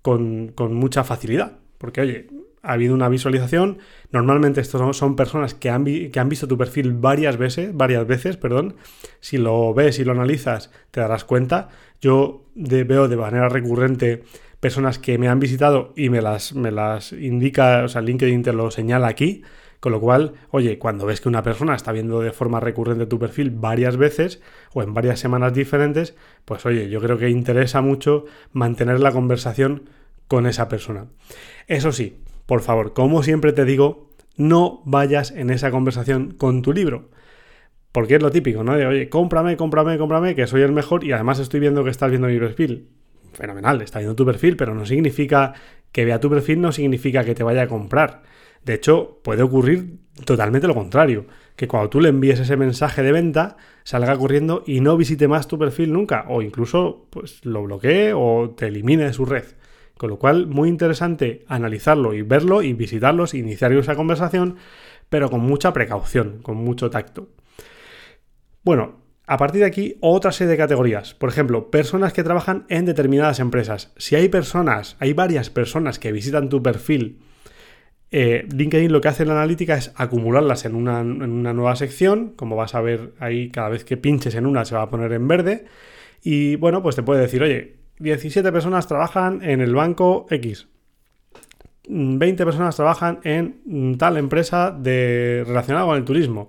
con, 0.02 0.52
mucha 0.74 1.04
facilidad. 1.04 1.58
Porque, 1.78 2.00
oye, 2.00 2.26
ha 2.60 2.72
habido 2.72 2.92
una 2.92 3.08
visualización. 3.08 3.78
Normalmente 4.10 4.60
estos 4.60 4.96
son, 4.96 5.14
personas 5.14 5.54
que 5.54 5.70
han, 5.70 5.84
que 5.84 6.20
han, 6.20 6.28
visto 6.28 6.48
tu 6.48 6.58
perfil 6.58 6.92
varias 6.92 7.36
veces, 7.36 7.74
varias 7.74 8.04
veces, 8.04 8.36
perdón. 8.36 8.74
Si 9.20 9.38
lo 9.38 9.72
ves 9.74 10.00
y 10.00 10.04
lo 10.04 10.10
analizas, 10.10 10.72
te 10.90 11.00
darás 11.00 11.24
cuenta. 11.24 11.68
Yo 12.00 12.42
veo 12.56 13.06
de 13.06 13.16
manera 13.16 13.48
recurrente 13.48 14.24
personas 14.60 14.98
que 14.98 15.18
me 15.18 15.28
han 15.28 15.40
visitado 15.40 15.92
y 15.96 16.10
me 16.10 16.20
las, 16.20 16.54
me 16.54 16.70
las 16.70 17.12
indica, 17.12 17.84
o 17.84 17.88
sea, 17.88 18.02
LinkedIn 18.02 18.42
te 18.42 18.52
lo 18.52 18.70
señala 18.70 19.08
aquí. 19.08 19.42
Con 19.80 19.92
lo 19.92 20.00
cual, 20.00 20.32
oye, 20.50 20.76
cuando 20.76 21.06
ves 21.06 21.20
que 21.20 21.28
una 21.28 21.44
persona 21.44 21.76
está 21.76 21.92
viendo 21.92 22.20
de 22.20 22.32
forma 22.32 22.58
recurrente 22.58 23.06
tu 23.06 23.20
perfil 23.20 23.50
varias 23.50 23.96
veces 23.96 24.42
o 24.74 24.82
en 24.82 24.92
varias 24.92 25.20
semanas 25.20 25.54
diferentes, 25.54 26.16
pues 26.44 26.66
oye, 26.66 26.90
yo 26.90 27.00
creo 27.00 27.16
que 27.16 27.30
interesa 27.30 27.80
mucho 27.80 28.24
mantener 28.52 28.98
la 28.98 29.12
conversación 29.12 29.88
con 30.26 30.46
esa 30.46 30.68
persona. 30.68 31.06
Eso 31.68 31.92
sí, 31.92 32.18
por 32.46 32.60
favor, 32.62 32.92
como 32.92 33.22
siempre 33.22 33.52
te 33.52 33.64
digo, 33.64 34.10
no 34.36 34.82
vayas 34.84 35.30
en 35.30 35.50
esa 35.50 35.70
conversación 35.70 36.32
con 36.32 36.62
tu 36.62 36.72
libro. 36.72 37.10
Porque 37.92 38.16
es 38.16 38.22
lo 38.22 38.30
típico, 38.30 38.64
¿no? 38.64 38.74
De, 38.74 38.86
oye, 38.86 39.08
cómprame, 39.08 39.56
cómprame, 39.56 39.96
cómprame, 39.96 40.34
que 40.34 40.46
soy 40.46 40.62
el 40.62 40.72
mejor 40.72 41.04
y 41.04 41.12
además 41.12 41.38
estoy 41.38 41.60
viendo 41.60 41.84
que 41.84 41.90
estás 41.90 42.10
viendo 42.10 42.28
mi 42.28 42.38
perfil. 42.38 42.88
Fenomenal, 43.38 43.80
está 43.82 44.00
viendo 44.00 44.16
tu 44.16 44.26
perfil, 44.26 44.56
pero 44.56 44.74
no 44.74 44.84
significa 44.84 45.54
que 45.92 46.04
vea 46.04 46.18
tu 46.18 46.28
perfil, 46.28 46.60
no 46.60 46.72
significa 46.72 47.22
que 47.24 47.36
te 47.36 47.44
vaya 47.44 47.62
a 47.62 47.68
comprar. 47.68 48.24
De 48.64 48.74
hecho, 48.74 49.20
puede 49.22 49.44
ocurrir 49.44 50.00
totalmente 50.24 50.66
lo 50.66 50.74
contrario, 50.74 51.26
que 51.54 51.68
cuando 51.68 51.88
tú 51.88 52.00
le 52.00 52.08
envíes 52.08 52.40
ese 52.40 52.56
mensaje 52.56 53.04
de 53.04 53.12
venta, 53.12 53.56
salga 53.84 54.18
corriendo 54.18 54.64
y 54.66 54.80
no 54.80 54.96
visite 54.96 55.28
más 55.28 55.46
tu 55.46 55.56
perfil 55.56 55.92
nunca, 55.92 56.24
o 56.26 56.42
incluso 56.42 57.06
pues 57.10 57.44
lo 57.44 57.62
bloquee 57.62 58.12
o 58.12 58.54
te 58.56 58.66
elimine 58.66 59.04
de 59.04 59.12
su 59.12 59.24
red. 59.24 59.44
Con 59.96 60.10
lo 60.10 60.18
cual, 60.18 60.48
muy 60.48 60.68
interesante 60.68 61.44
analizarlo 61.46 62.14
y 62.14 62.22
verlo 62.22 62.62
y 62.62 62.72
visitarlos, 62.72 63.34
iniciar 63.34 63.72
esa 63.72 63.94
conversación, 63.94 64.56
pero 65.08 65.30
con 65.30 65.42
mucha 65.42 65.72
precaución, 65.72 66.42
con 66.42 66.56
mucho 66.56 66.90
tacto. 66.90 67.28
Bueno, 68.64 68.96
a 69.28 69.36
partir 69.36 69.60
de 69.60 69.66
aquí, 69.66 69.96
otra 70.00 70.32
serie 70.32 70.50
de 70.50 70.56
categorías. 70.56 71.14
Por 71.14 71.28
ejemplo, 71.28 71.70
personas 71.70 72.12
que 72.12 72.24
trabajan 72.24 72.64
en 72.68 72.86
determinadas 72.86 73.38
empresas. 73.38 73.92
Si 73.96 74.16
hay 74.16 74.28
personas, 74.28 74.96
hay 74.98 75.12
varias 75.12 75.50
personas 75.50 75.98
que 75.98 76.12
visitan 76.12 76.48
tu 76.48 76.62
perfil 76.62 77.20
eh, 78.10 78.46
LinkedIn 78.50 78.90
lo 78.90 79.02
que 79.02 79.08
hace 79.08 79.24
en 79.24 79.28
la 79.28 79.34
analítica 79.34 79.76
es 79.76 79.92
acumularlas 79.96 80.64
en 80.64 80.74
una, 80.74 81.02
nueva 81.04 81.76
sección. 81.76 82.32
Como 82.36 82.56
vas 82.56 82.74
a 82.74 82.80
ver 82.80 83.12
ahí, 83.18 83.50
cada 83.50 83.68
vez 83.68 83.84
que 83.84 83.96
pinches 83.96 84.34
en 84.34 84.46
una 84.46 84.64
se 84.64 84.74
va 84.74 84.82
a 84.82 84.90
poner 84.90 85.12
en 85.12 85.28
verde. 85.28 85.66
Y 86.22 86.56
bueno, 86.56 86.82
pues 86.82 86.96
te 86.96 87.02
puede 87.02 87.20
decir, 87.20 87.42
oye, 87.42 87.76
17 87.98 88.50
personas 88.52 88.86
trabajan 88.86 89.42
en 89.42 89.60
el 89.60 89.74
banco 89.74 90.26
X. 90.30 90.68
20 91.90 92.44
personas 92.44 92.76
trabajan 92.76 93.20
en 93.24 93.96
tal 93.98 94.16
empresa 94.18 94.76
relacionada 94.82 95.86
con 95.86 95.96
el 95.96 96.04
turismo. 96.04 96.46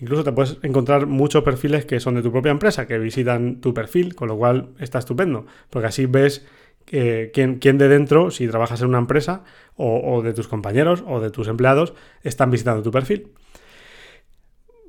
Incluso 0.00 0.24
te 0.24 0.32
puedes 0.32 0.56
encontrar 0.62 1.06
muchos 1.06 1.44
perfiles 1.44 1.84
que 1.84 2.00
son 2.00 2.14
de 2.14 2.22
tu 2.22 2.32
propia 2.32 2.50
empresa, 2.50 2.86
que 2.86 2.98
visitan 2.98 3.60
tu 3.60 3.74
perfil, 3.74 4.14
con 4.14 4.28
lo 4.28 4.36
cual 4.36 4.70
está 4.78 4.98
estupendo, 4.98 5.46
porque 5.68 5.88
así 5.88 6.06
ves 6.06 6.46
quién, 6.86 7.60
de 7.60 7.88
dentro, 7.88 8.30
si 8.30 8.48
trabajas 8.48 8.80
en 8.80 8.88
una 8.88 8.98
empresa, 8.98 9.44
o, 9.76 10.22
de 10.22 10.32
tus 10.32 10.48
compañeros 10.48 11.04
o 11.06 11.20
de 11.20 11.30
tus 11.30 11.48
empleados, 11.48 11.94
están 12.22 12.50
visitando 12.50 12.82
tu 12.82 12.90
perfil. 12.90 13.32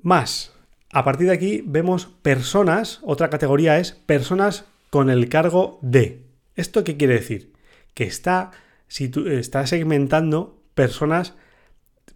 Más, 0.02 0.54
a 0.92 1.04
partir 1.04 1.28
de 1.28 1.34
aquí 1.34 1.62
vemos 1.66 2.08
personas, 2.22 3.00
otra 3.04 3.30
categoría 3.30 3.80
es 3.80 3.92
personas 3.92 4.66
con 4.90 5.10
el 5.10 5.30
cargo 5.30 5.78
de. 5.82 6.26
¿Esto 6.56 6.84
qué 6.84 6.98
quiere 6.98 7.16
decir? 7.16 7.54
Que 7.94 8.06
está, 8.06 8.52
si 8.88 9.10
tú, 9.10 9.28
está 9.28 9.68
segmentando 9.68 10.58
personas 10.74 11.36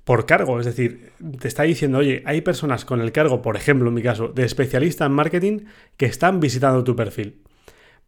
por 0.05 0.25
cargo, 0.25 0.59
es 0.59 0.65
decir, 0.67 1.11
te 1.39 1.47
está 1.47 1.63
diciendo, 1.63 1.97
oye, 1.97 2.23
hay 2.25 2.41
personas 2.41 2.85
con 2.85 3.01
el 3.01 3.11
cargo, 3.11 3.41
por 3.41 3.57
ejemplo, 3.57 3.89
en 3.89 3.95
mi 3.95 4.03
caso, 4.03 4.29
de 4.29 4.45
especialista 4.45 5.05
en 5.05 5.11
marketing 5.11 5.65
que 5.97 6.05
están 6.05 6.39
visitando 6.39 6.83
tu 6.83 6.95
perfil. 6.95 7.41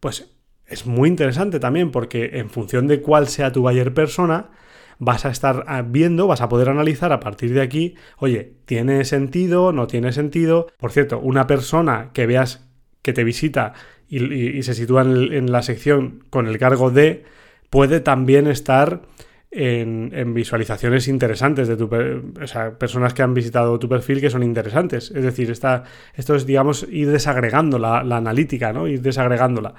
Pues 0.00 0.30
es 0.66 0.86
muy 0.86 1.08
interesante 1.08 1.58
también 1.58 1.90
porque 1.90 2.30
en 2.34 2.50
función 2.50 2.86
de 2.86 3.02
cuál 3.02 3.26
sea 3.26 3.52
tu 3.52 3.62
buyer 3.62 3.92
persona, 3.92 4.50
vas 4.98 5.24
a 5.24 5.30
estar 5.30 5.64
ah, 5.66 5.82
viendo, 5.82 6.26
vas 6.26 6.40
a 6.40 6.48
poder 6.48 6.68
analizar 6.68 7.12
a 7.12 7.20
partir 7.20 7.52
de 7.52 7.62
aquí, 7.62 7.94
oye, 8.18 8.54
¿tiene 8.64 9.04
sentido? 9.04 9.72
¿No 9.72 9.86
tiene 9.86 10.12
sentido? 10.12 10.68
Por 10.78 10.92
cierto, 10.92 11.18
una 11.18 11.46
persona 11.46 12.10
que 12.12 12.26
veas 12.26 12.66
que 13.02 13.12
te 13.12 13.24
visita 13.24 13.74
y, 14.08 14.62
se 14.62 14.74
sitúa 14.74 15.02
en, 15.02 15.52
la 15.52 15.62
sección 15.62 16.24
con 16.30 16.46
el 16.46 16.58
cargo 16.58 16.90
de, 16.90 17.24
puede 17.70 18.00
también 18.00 18.46
estar 18.46 19.02
en, 19.50 20.34
visualizaciones 20.34 21.08
interesantes 21.08 21.68
de 21.68 21.76
tu 21.76 21.88
o 21.88 22.46
sea, 22.46 22.78
personas 22.78 23.14
que 23.14 23.22
han 23.22 23.34
visitado 23.34 23.78
tu 23.78 23.88
perfil 23.88 24.20
que 24.20 24.30
son 24.30 24.42
interesantes. 24.42 25.10
Es 25.10 25.22
decir, 25.22 25.50
esto 25.50 26.34
es, 26.34 26.46
digamos, 26.46 26.86
ir 26.90 27.10
desagregando 27.10 27.78
la, 27.78 28.02
la 28.02 28.16
analítica, 28.18 28.72
¿no? 28.72 28.86
Ir 28.86 29.02
desagregándola 29.02 29.74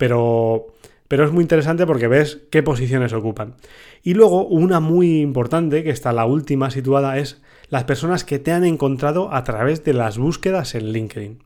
pero, 0.00 0.68
pero 1.08 1.26
es 1.26 1.30
muy 1.30 1.42
interesante 1.42 1.84
porque 1.86 2.08
ves 2.08 2.40
qué 2.50 2.62
posiciones 2.62 3.12
ocupan. 3.12 3.56
Y 4.02 4.14
luego 4.14 4.46
una 4.46 4.80
muy 4.80 5.20
importante, 5.20 5.84
que 5.84 5.90
está 5.90 6.14
la 6.14 6.24
última 6.24 6.70
situada, 6.70 7.18
es 7.18 7.42
las 7.68 7.84
personas 7.84 8.24
que 8.24 8.38
te 8.38 8.50
han 8.50 8.64
encontrado 8.64 9.32
a 9.34 9.44
través 9.44 9.84
de 9.84 9.92
las 9.92 10.16
búsquedas 10.16 10.74
en 10.74 10.92
LinkedIn. 10.92 11.42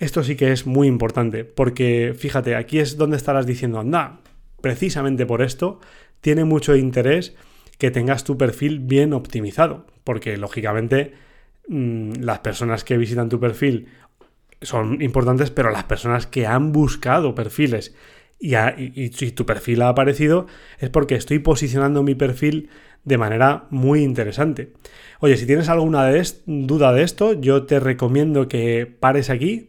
Esto 0.00 0.24
sí 0.24 0.34
que 0.34 0.50
es 0.50 0.66
muy 0.66 0.88
importante, 0.88 1.44
porque 1.44 2.14
fíjate, 2.18 2.56
aquí 2.56 2.80
es 2.80 2.96
donde 2.96 3.16
estarás 3.16 3.46
diciendo, 3.46 3.78
anda, 3.78 4.18
precisamente 4.60 5.24
por 5.24 5.40
esto 5.40 5.78
tiene 6.22 6.44
mucho 6.44 6.74
interés 6.74 7.34
que 7.76 7.90
tengas 7.90 8.24
tu 8.24 8.38
perfil 8.38 8.78
bien 8.78 9.12
optimizado, 9.12 9.86
porque 10.04 10.38
lógicamente 10.38 11.12
mm, 11.68 12.12
las 12.20 12.38
personas 12.38 12.84
que 12.84 12.96
visitan 12.96 13.28
tu 13.28 13.38
perfil 13.38 13.88
son 14.62 15.02
importantes, 15.02 15.50
pero 15.50 15.70
las 15.70 15.84
personas 15.84 16.26
que 16.26 16.46
han 16.46 16.72
buscado 16.72 17.34
perfiles 17.34 17.94
y, 18.38 19.08
si 19.12 19.32
tu 19.32 19.46
perfil 19.46 19.82
ha 19.82 19.88
aparecido 19.88 20.46
es 20.78 20.90
porque 20.90 21.14
estoy 21.14 21.38
posicionando 21.38 22.02
mi 22.02 22.14
perfil 22.14 22.70
de 23.04 23.18
manera 23.18 23.66
muy 23.70 24.02
interesante. 24.02 24.72
Oye, 25.20 25.36
si 25.36 25.46
tienes 25.46 25.68
alguna 25.68 26.10
duda 26.46 26.92
de 26.92 27.02
esto, 27.02 27.32
yo 27.34 27.64
te 27.64 27.80
recomiendo 27.80 28.48
que 28.48 28.86
pares 28.86 29.30
aquí, 29.30 29.68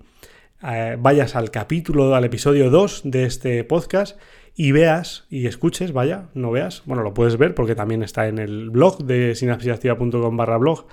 eh, 0.63 0.97
vayas 0.99 1.35
al 1.35 1.51
capítulo, 1.51 2.15
al 2.15 2.25
episodio 2.25 2.69
2 2.69 3.01
de 3.05 3.25
este 3.25 3.63
podcast 3.63 4.19
y 4.55 4.71
veas 4.71 5.25
y 5.29 5.47
escuches, 5.47 5.93
vaya, 5.93 6.29
no 6.33 6.51
veas, 6.51 6.83
bueno, 6.85 7.03
lo 7.03 7.13
puedes 7.13 7.37
ver 7.37 7.55
porque 7.55 7.75
también 7.75 8.03
está 8.03 8.27
en 8.27 8.37
el 8.37 8.69
blog 8.69 9.03
de 9.03 9.35
sinapsisactiva.com 9.35 10.37
barra 10.37 10.57
blog, 10.57 10.85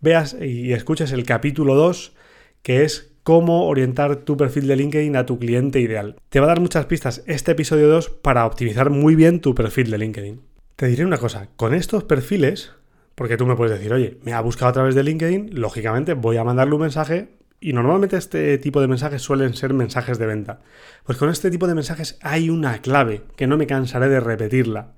veas 0.00 0.36
y 0.40 0.72
escuches 0.72 1.12
el 1.12 1.24
capítulo 1.24 1.74
2 1.74 2.14
que 2.62 2.84
es 2.84 3.12
cómo 3.22 3.66
orientar 3.66 4.16
tu 4.16 4.36
perfil 4.36 4.66
de 4.66 4.76
LinkedIn 4.76 5.16
a 5.16 5.26
tu 5.26 5.38
cliente 5.38 5.80
ideal. 5.80 6.16
Te 6.28 6.40
va 6.40 6.46
a 6.46 6.48
dar 6.48 6.60
muchas 6.60 6.86
pistas 6.86 7.22
este 7.26 7.52
episodio 7.52 7.88
2 7.88 8.10
para 8.10 8.46
optimizar 8.46 8.90
muy 8.90 9.14
bien 9.14 9.40
tu 9.40 9.54
perfil 9.54 9.90
de 9.90 9.98
LinkedIn. 9.98 10.40
Te 10.76 10.86
diré 10.86 11.04
una 11.04 11.18
cosa, 11.18 11.48
con 11.56 11.74
estos 11.74 12.04
perfiles, 12.04 12.72
porque 13.14 13.36
tú 13.36 13.46
me 13.46 13.56
puedes 13.56 13.76
decir, 13.76 13.92
oye, 13.92 14.18
me 14.22 14.32
ha 14.32 14.40
buscado 14.40 14.70
a 14.70 14.72
través 14.72 14.94
de 14.94 15.02
LinkedIn, 15.02 15.50
lógicamente 15.60 16.14
voy 16.14 16.36
a 16.36 16.44
mandarle 16.44 16.74
un 16.74 16.82
mensaje 16.82 17.37
y 17.60 17.72
normalmente 17.72 18.16
este 18.16 18.58
tipo 18.58 18.80
de 18.80 18.88
mensajes 18.88 19.22
suelen 19.22 19.54
ser 19.54 19.74
mensajes 19.74 20.18
de 20.18 20.26
venta. 20.26 20.60
Pues 21.04 21.18
con 21.18 21.30
este 21.30 21.50
tipo 21.50 21.66
de 21.66 21.74
mensajes 21.74 22.18
hay 22.22 22.50
una 22.50 22.80
clave 22.80 23.22
que 23.36 23.46
no 23.46 23.56
me 23.56 23.66
cansaré 23.66 24.08
de 24.08 24.20
repetirla. 24.20 24.92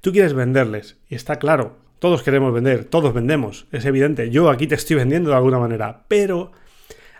Tú 0.00 0.12
quieres 0.12 0.34
venderles 0.34 0.96
y 1.08 1.14
está 1.14 1.36
claro, 1.36 1.76
todos 1.98 2.22
queremos 2.22 2.52
vender, 2.52 2.84
todos 2.84 3.14
vendemos, 3.14 3.66
es 3.70 3.84
evidente, 3.84 4.30
yo 4.30 4.50
aquí 4.50 4.66
te 4.66 4.74
estoy 4.74 4.96
vendiendo 4.96 5.30
de 5.30 5.36
alguna 5.36 5.60
manera, 5.60 6.04
pero 6.08 6.50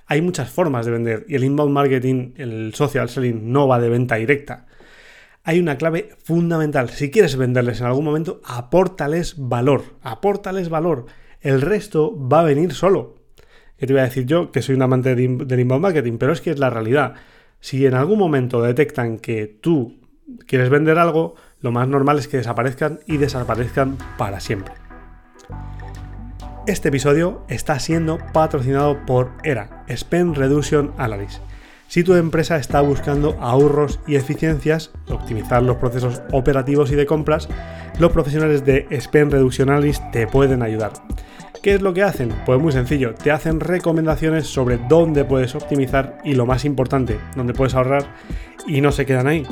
hay 0.07 0.21
muchas 0.21 0.51
formas 0.51 0.85
de 0.85 0.93
vender 0.93 1.25
y 1.29 1.37
el 1.37 1.45
inbound 1.45 1.73
marketing, 1.73 2.33
el 2.37 2.75
social 2.75 3.09
selling 3.09 3.53
no 3.53 3.69
va 3.69 3.79
de 3.79 3.89
venta 3.89 4.17
directa. 4.17 4.67
Hay 5.45 5.59
una 5.59 5.77
clave 5.77 6.11
fundamental. 6.23 6.91
Si 6.91 7.11
quieres 7.11 7.37
venderles 7.37 7.81
en 7.81 7.87
algún 7.87 8.05
momento, 8.05 8.41
apórtales 8.45 9.35
valor. 9.37 9.83
Apórtales 10.01 10.69
valor. 10.69 11.07
El 11.41 11.61
resto 11.61 12.17
va 12.17 12.41
a 12.41 12.45
venir 12.45 12.73
solo. 12.75 13.22
¿Qué 13.83 13.89
te 13.89 13.95
voy 13.95 14.01
a 14.03 14.05
decir 14.05 14.27
yo? 14.27 14.53
Que 14.53 14.63
soy 14.63 14.77
un 14.77 14.83
amante 14.83 15.17
del 15.17 15.61
inbound 15.61 15.83
marketing, 15.83 16.17
pero 16.17 16.33
es 16.33 16.41
que 16.41 16.53
es 16.53 16.61
la 16.61 16.71
realidad. 16.71 17.15
Si 17.59 17.85
en 17.85 17.95
algún 17.95 18.17
momento 18.17 18.63
detectan 18.63 19.19
que 19.19 19.49
tú 19.61 19.99
quieres 20.47 20.71
vender 20.71 21.01
algo, 21.01 21.35
lo 21.61 21.73
más 21.73 21.89
normal 21.89 22.21
es 22.21 22.29
que 22.29 22.37
desaparezcan 22.37 23.01
y 23.09 23.17
desaparezcan 23.17 23.99
para 24.17 24.39
siempre. 24.39 24.75
Este 26.69 26.91
episodio 26.91 27.45
está 27.49 27.81
siendo 27.81 28.19
patrocinado 28.33 29.05
por 29.05 29.33
ERA, 29.43 29.85
Spend 29.91 30.37
Reduction 30.37 30.93
Analysis. 30.97 31.41
Si 31.89 32.05
tu 32.05 32.15
empresa 32.15 32.59
está 32.59 32.83
buscando 32.83 33.37
ahorros 33.41 33.99
y 34.07 34.15
eficiencias, 34.15 34.93
optimizar 35.09 35.61
los 35.61 35.79
procesos 35.79 36.23
operativos 36.31 36.93
y 36.93 36.95
de 36.95 37.07
compras, 37.07 37.49
los 37.99 38.13
profesionales 38.13 38.65
de 38.65 38.87
Spend 39.01 39.33
Reduction 39.33 39.71
Analysis 39.71 40.01
te 40.13 40.29
pueden 40.29 40.63
ayudar. 40.63 40.93
¿Qué 41.63 41.75
es 41.75 41.81
lo 41.81 41.95
que 41.95 42.03
hacen? 42.03 42.35
Pues 42.45 42.61
muy 42.61 42.73
sencillo, 42.73 43.15
te 43.15 43.31
hacen 43.31 43.61
recomendaciones 43.61 44.49
sobre 44.49 44.79
dónde 44.89 45.25
puedes 45.25 45.55
optimizar 45.55 46.19
y 46.25 46.35
lo 46.35 46.45
más 46.45 46.65
importante, 46.65 47.21
dónde 47.37 47.55
puedes 47.55 47.75
ahorrar 47.75 48.05
y 48.67 48.81
no 48.81 48.91
se 48.91 49.07
quedan 49.07 49.29
ahí 49.29 49.47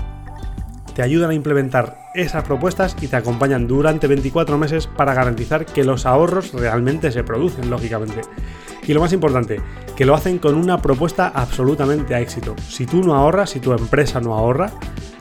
te 1.00 1.04
ayudan 1.04 1.30
a 1.30 1.34
implementar 1.34 2.10
esas 2.12 2.44
propuestas 2.44 2.94
y 3.00 3.06
te 3.06 3.16
acompañan 3.16 3.66
durante 3.66 4.06
24 4.06 4.58
meses 4.58 4.86
para 4.86 5.14
garantizar 5.14 5.64
que 5.64 5.82
los 5.82 6.04
ahorros 6.04 6.52
realmente 6.52 7.10
se 7.10 7.24
producen, 7.24 7.70
lógicamente. 7.70 8.20
Y 8.86 8.92
lo 8.92 9.00
más 9.00 9.14
importante, 9.14 9.62
que 9.96 10.04
lo 10.04 10.14
hacen 10.14 10.38
con 10.38 10.56
una 10.56 10.82
propuesta 10.82 11.32
absolutamente 11.34 12.14
a 12.14 12.20
éxito. 12.20 12.54
Si 12.68 12.84
tú 12.84 13.02
no 13.02 13.14
ahorras, 13.14 13.48
si 13.48 13.60
tu 13.60 13.72
empresa 13.72 14.20
no 14.20 14.34
ahorra, 14.34 14.72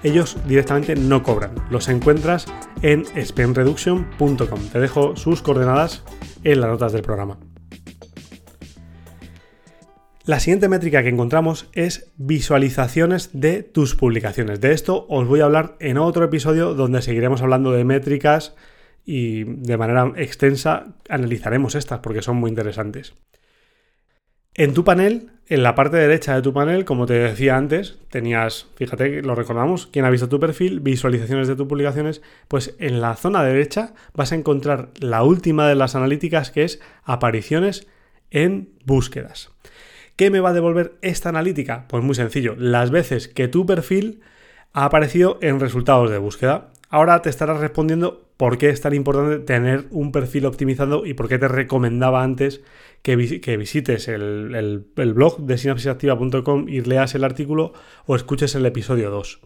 ellos 0.03 0.35
directamente 0.45 0.97
no 0.97 1.23
cobran. 1.23 1.55
Los 1.69 1.87
encuentras 1.87 2.45
en 2.81 3.05
spendreduction.com. 3.15 4.59
Te 4.73 4.81
dejo 4.81 5.15
sus 5.15 5.41
coordenadas 5.41 6.03
en 6.43 6.59
las 6.59 6.71
notas 6.71 6.91
del 6.91 7.03
programa. 7.03 7.37
La 10.29 10.39
siguiente 10.39 10.69
métrica 10.69 11.01
que 11.01 11.09
encontramos 11.09 11.67
es 11.73 12.11
visualizaciones 12.17 13.31
de 13.33 13.63
tus 13.63 13.95
publicaciones. 13.95 14.61
De 14.61 14.73
esto 14.73 15.07
os 15.09 15.27
voy 15.27 15.39
a 15.39 15.45
hablar 15.45 15.75
en 15.79 15.97
otro 15.97 16.23
episodio 16.23 16.75
donde 16.75 17.01
seguiremos 17.01 17.41
hablando 17.41 17.71
de 17.71 17.83
métricas 17.83 18.53
y 19.03 19.43
de 19.43 19.75
manera 19.75 20.13
extensa 20.17 20.93
analizaremos 21.09 21.73
estas 21.73 22.01
porque 22.01 22.21
son 22.21 22.37
muy 22.37 22.51
interesantes. 22.51 23.15
En 24.53 24.75
tu 24.75 24.83
panel, 24.83 25.31
en 25.47 25.63
la 25.63 25.73
parte 25.73 25.97
derecha 25.97 26.35
de 26.35 26.43
tu 26.43 26.53
panel, 26.53 26.85
como 26.85 27.07
te 27.07 27.15
decía 27.15 27.57
antes, 27.57 27.97
tenías, 28.11 28.67
fíjate, 28.75 29.23
lo 29.23 29.33
recordamos, 29.33 29.87
quien 29.87 30.05
ha 30.05 30.11
visto 30.11 30.29
tu 30.29 30.39
perfil, 30.39 30.79
visualizaciones 30.79 31.47
de 31.47 31.55
tus 31.55 31.65
publicaciones, 31.65 32.21
pues 32.47 32.75
en 32.77 33.01
la 33.01 33.15
zona 33.15 33.43
derecha 33.43 33.95
vas 34.13 34.31
a 34.31 34.35
encontrar 34.35 34.89
la 34.99 35.23
última 35.23 35.67
de 35.67 35.73
las 35.73 35.95
analíticas 35.95 36.51
que 36.51 36.65
es 36.65 36.79
apariciones 37.03 37.87
en 38.29 38.69
búsquedas. 38.85 39.49
¿Qué 40.19 40.29
me 40.31 40.41
va 40.41 40.49
a 40.49 40.53
devolver 40.53 40.95
esta 41.01 41.29
analítica? 41.29 41.85
Pues 41.87 42.03
muy 42.03 42.13
sencillo, 42.13 42.53
las 42.57 42.91
veces 42.91 43.29
que 43.29 43.47
tu 43.47 43.65
perfil 43.65 44.19
ha 44.73 44.83
aparecido 44.83 45.39
en 45.41 45.61
resultados 45.61 46.11
de 46.11 46.17
búsqueda. 46.17 46.71
Ahora 46.89 47.21
te 47.21 47.29
estarás 47.29 47.61
respondiendo 47.61 48.27
por 48.35 48.57
qué 48.57 48.67
es 48.67 48.81
tan 48.81 48.93
importante 48.93 49.39
tener 49.39 49.85
un 49.91 50.11
perfil 50.11 50.45
optimizado 50.45 51.05
y 51.05 51.13
por 51.13 51.29
qué 51.29 51.39
te 51.39 51.47
recomendaba 51.47 52.21
antes 52.21 52.59
que, 53.01 53.15
visites 53.15 54.09
el, 54.09 54.87
blog 54.93 55.39
de 55.39 55.57
sinapsisactiva.com 55.57 56.67
y 56.67 56.81
leas 56.81 57.15
el 57.15 57.23
artículo 57.23 57.71
o 58.05 58.17
escuches 58.17 58.55
el 58.55 58.65
episodio 58.65 59.11
2. 59.11 59.39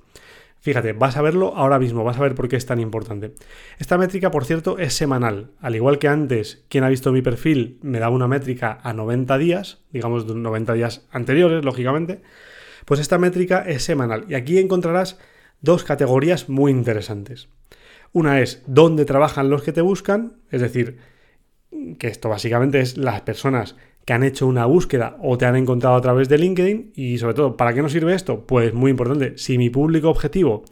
Fíjate, 0.63 0.93
vas 0.93 1.17
a 1.17 1.21
verlo 1.21 1.57
ahora 1.57 1.77
mismo, 1.77 2.05
vas 2.05 2.15
a 2.15 2.21
ver 2.21 2.35
por 2.35 2.47
qué 2.47 2.55
es 2.55 2.65
tan 2.65 2.79
importante. 2.79 3.33
Esta 3.79 3.97
métrica, 3.97 4.31
por 4.31 4.45
cierto, 4.45 4.79
es 4.79 4.93
semanal. 4.93 5.51
Al 5.59 5.75
igual 5.75 5.99
que 5.99 6.07
antes, 6.07 6.63
quien 6.69 6.85
ha 6.85 6.89
visto 6.89 7.11
mi 7.11 7.21
perfil 7.21 7.79
me 7.81 7.99
da 7.99 8.07
una 8.07 8.29
métrica 8.29 8.79
a 8.81 8.93
90 8.93 9.37
días, 9.39 9.83
digamos 9.91 10.25
90 10.25 10.71
días 10.71 11.05
anteriores, 11.11 11.65
lógicamente, 11.65 12.21
pues 12.85 13.01
esta 13.01 13.17
métrica 13.17 13.65
es 13.67 13.83
semanal. 13.83 14.23
Y 14.29 14.35
aquí 14.35 14.57
encontrarás 14.57 15.19
dos 15.59 15.83
categorías 15.83 16.47
muy 16.47 16.71
interesantes. 16.71 17.49
Una 18.13 18.39
es 18.39 18.63
dónde 18.65 19.03
trabajan 19.03 19.49
los 19.49 19.63
que 19.63 19.73
te 19.73 19.81
buscan, 19.81 20.37
es 20.49 20.61
decir, 20.61 20.97
que 21.99 22.07
esto 22.07 22.29
básicamente 22.29 22.79
es 22.79 22.95
las 22.95 23.19
personas 23.19 23.75
que 24.05 24.13
han 24.13 24.23
hecho 24.23 24.47
una 24.47 24.65
búsqueda 24.65 25.17
o 25.21 25.37
te 25.37 25.45
han 25.45 25.55
encontrado 25.55 25.95
a 25.95 26.01
través 26.01 26.29
de 26.29 26.37
LinkedIn 26.37 26.93
y 26.95 27.17
sobre 27.17 27.33
todo, 27.33 27.57
¿para 27.57 27.73
qué 27.73 27.81
nos 27.81 27.91
sirve 27.91 28.13
esto? 28.13 28.45
Pues 28.45 28.73
muy 28.73 28.91
importante, 28.91 29.37
si 29.37 29.57
mi 29.57 29.69
público 29.69 30.09
objetivo, 30.09 30.65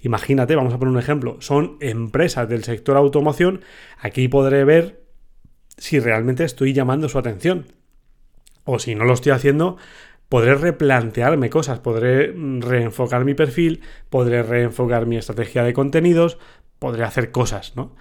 imagínate, 0.00 0.56
vamos 0.56 0.74
a 0.74 0.78
poner 0.78 0.92
un 0.92 1.00
ejemplo, 1.00 1.36
son 1.40 1.78
empresas 1.80 2.48
del 2.48 2.64
sector 2.64 2.96
automoción, 2.96 3.60
aquí 3.98 4.28
podré 4.28 4.64
ver 4.64 5.06
si 5.78 6.00
realmente 6.00 6.44
estoy 6.44 6.72
llamando 6.72 7.08
su 7.08 7.18
atención. 7.18 7.66
O 8.64 8.78
si 8.78 8.94
no 8.94 9.04
lo 9.04 9.12
estoy 9.14 9.32
haciendo, 9.32 9.76
podré 10.28 10.54
replantearme 10.54 11.50
cosas, 11.50 11.78
podré 11.78 12.32
reenfocar 12.32 13.24
mi 13.24 13.34
perfil, 13.34 13.80
podré 14.10 14.42
reenfocar 14.42 15.06
mi 15.06 15.16
estrategia 15.16 15.62
de 15.62 15.72
contenidos, 15.72 16.38
podré 16.78 17.04
hacer 17.04 17.30
cosas, 17.30 17.76
¿no? 17.76 17.94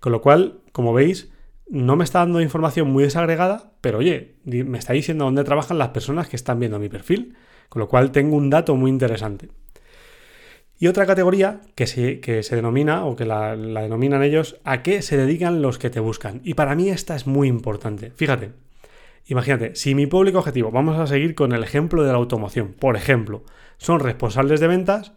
Con 0.00 0.12
lo 0.12 0.20
cual, 0.20 0.60
como 0.72 0.92
veis, 0.92 1.32
no 1.68 1.96
me 1.96 2.04
está 2.04 2.20
dando 2.20 2.40
información 2.40 2.90
muy 2.90 3.04
desagregada, 3.04 3.72
pero 3.80 3.98
oye, 3.98 4.36
me 4.44 4.78
está 4.78 4.92
diciendo 4.92 5.24
dónde 5.24 5.44
trabajan 5.44 5.78
las 5.78 5.88
personas 5.88 6.28
que 6.28 6.36
están 6.36 6.60
viendo 6.60 6.78
mi 6.78 6.88
perfil, 6.88 7.34
con 7.68 7.80
lo 7.80 7.88
cual 7.88 8.12
tengo 8.12 8.36
un 8.36 8.50
dato 8.50 8.76
muy 8.76 8.90
interesante. 8.90 9.48
Y 10.78 10.88
otra 10.88 11.06
categoría 11.06 11.60
que 11.74 11.86
se, 11.86 12.20
que 12.20 12.42
se 12.42 12.56
denomina, 12.56 13.04
o 13.04 13.14
que 13.14 13.24
la, 13.24 13.54
la, 13.54 13.82
denominan 13.82 14.22
ellos, 14.22 14.60
a 14.64 14.82
qué 14.82 15.00
se 15.00 15.16
dedican 15.16 15.62
los 15.62 15.78
que 15.78 15.90
te 15.90 16.00
buscan. 16.00 16.40
Y 16.42 16.54
para 16.54 16.74
mí 16.74 16.88
esta 16.90 17.14
es 17.14 17.26
muy 17.26 17.46
importante. 17.46 18.10
Fíjate, 18.16 18.50
imagínate, 19.26 19.76
si 19.76 19.94
mi 19.94 20.06
público 20.06 20.40
objetivo, 20.40 20.72
vamos 20.72 20.98
a 20.98 21.06
seguir 21.06 21.34
con 21.36 21.52
el 21.52 21.62
ejemplo 21.62 22.02
de 22.02 22.10
la 22.10 22.18
automoción, 22.18 22.74
por 22.78 22.96
ejemplo, 22.96 23.44
son 23.78 24.00
responsables 24.00 24.58
de 24.58 24.66
ventas 24.66 25.12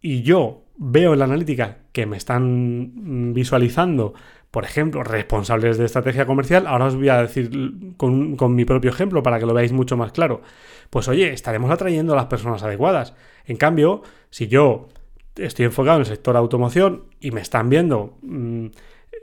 y 0.00 0.22
yo 0.22 0.64
veo 0.76 1.12
en 1.12 1.18
la 1.18 1.24
analítica 1.24 1.78
que 1.92 2.06
me 2.06 2.16
están 2.16 3.32
visualizando 3.34 4.14
por 4.52 4.64
ejemplo, 4.64 5.02
responsables 5.02 5.78
de 5.78 5.86
estrategia 5.86 6.26
comercial, 6.26 6.66
ahora 6.66 6.84
os 6.84 6.94
voy 6.94 7.08
a 7.08 7.22
decir 7.22 7.50
con, 7.96 8.54
mi 8.54 8.66
propio 8.66 8.90
ejemplo 8.90 9.22
para 9.22 9.38
que 9.40 9.46
lo 9.46 9.54
veáis 9.54 9.72
mucho 9.72 9.96
más 9.96 10.12
claro. 10.12 10.42
Pues 10.90 11.08
oye, 11.08 11.32
estaremos 11.32 11.70
atrayendo 11.70 12.12
a 12.12 12.16
las 12.16 12.26
personas 12.26 12.62
adecuadas. 12.62 13.14
En 13.46 13.56
cambio, 13.56 14.02
si 14.28 14.48
yo 14.48 14.88
estoy 15.36 15.64
enfocado 15.64 15.96
en 15.96 16.00
el 16.00 16.06
sector 16.06 16.36
automoción 16.36 17.04
y 17.18 17.30
me 17.30 17.40
están 17.40 17.70
viendo 17.70 18.18
mm, 18.20 18.66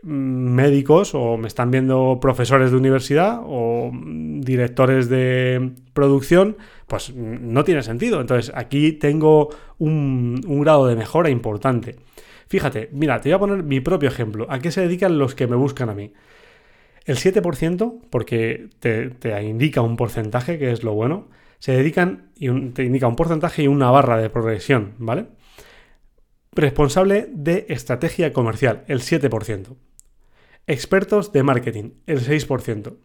médicos 0.01 1.13
o 1.13 1.37
me 1.37 1.47
están 1.47 1.69
viendo 1.69 2.17
profesores 2.19 2.71
de 2.71 2.77
universidad 2.77 3.41
o 3.45 3.91
directores 3.93 5.09
de 5.09 5.73
producción, 5.93 6.57
pues 6.87 7.13
no 7.13 7.63
tiene 7.63 7.83
sentido. 7.83 8.19
Entonces 8.19 8.51
aquí 8.55 8.93
tengo 8.93 9.49
un 9.77 10.41
grado 10.61 10.87
de 10.87 10.95
mejora 10.95 11.29
importante. 11.29 11.97
Fíjate, 12.49 12.89
mira, 12.91 13.21
te 13.21 13.29
voy 13.29 13.35
a 13.35 13.39
poner 13.39 13.63
mi 13.63 13.79
propio 13.79 14.09
ejemplo. 14.09 14.47
¿A 14.49 14.57
qué 14.59 14.71
se 14.71 14.81
dedican 14.81 15.19
los 15.19 15.35
que 15.35 15.45
me 15.45 15.55
buscan 15.55 15.89
a 15.89 15.93
mí? 15.93 16.13
El 17.05 17.17
7%, 17.17 18.01
porque 18.09 18.69
te, 18.79 19.41
indica 19.43 19.81
un 19.81 19.95
porcentaje, 19.95 20.57
que 20.57 20.71
es 20.71 20.83
lo 20.83 20.93
bueno, 20.93 21.29
se 21.59 21.73
dedican 21.73 22.31
y 22.35 22.49
te 22.71 22.83
indica 22.83 23.07
un 23.07 23.15
porcentaje 23.15 23.63
y 23.63 23.67
una 23.67 23.91
barra 23.91 24.17
de 24.17 24.31
progresión, 24.31 24.95
¿vale? 24.97 25.27
Responsable 26.51 27.29
de 27.31 27.67
estrategia 27.69 28.33
comercial, 28.33 28.83
el 28.87 29.01
7%. 29.01 29.75
Expertos 30.65 31.31
de 31.31 31.43
marketing, 31.43 31.91
el 32.07 32.21
6%. 32.21 32.95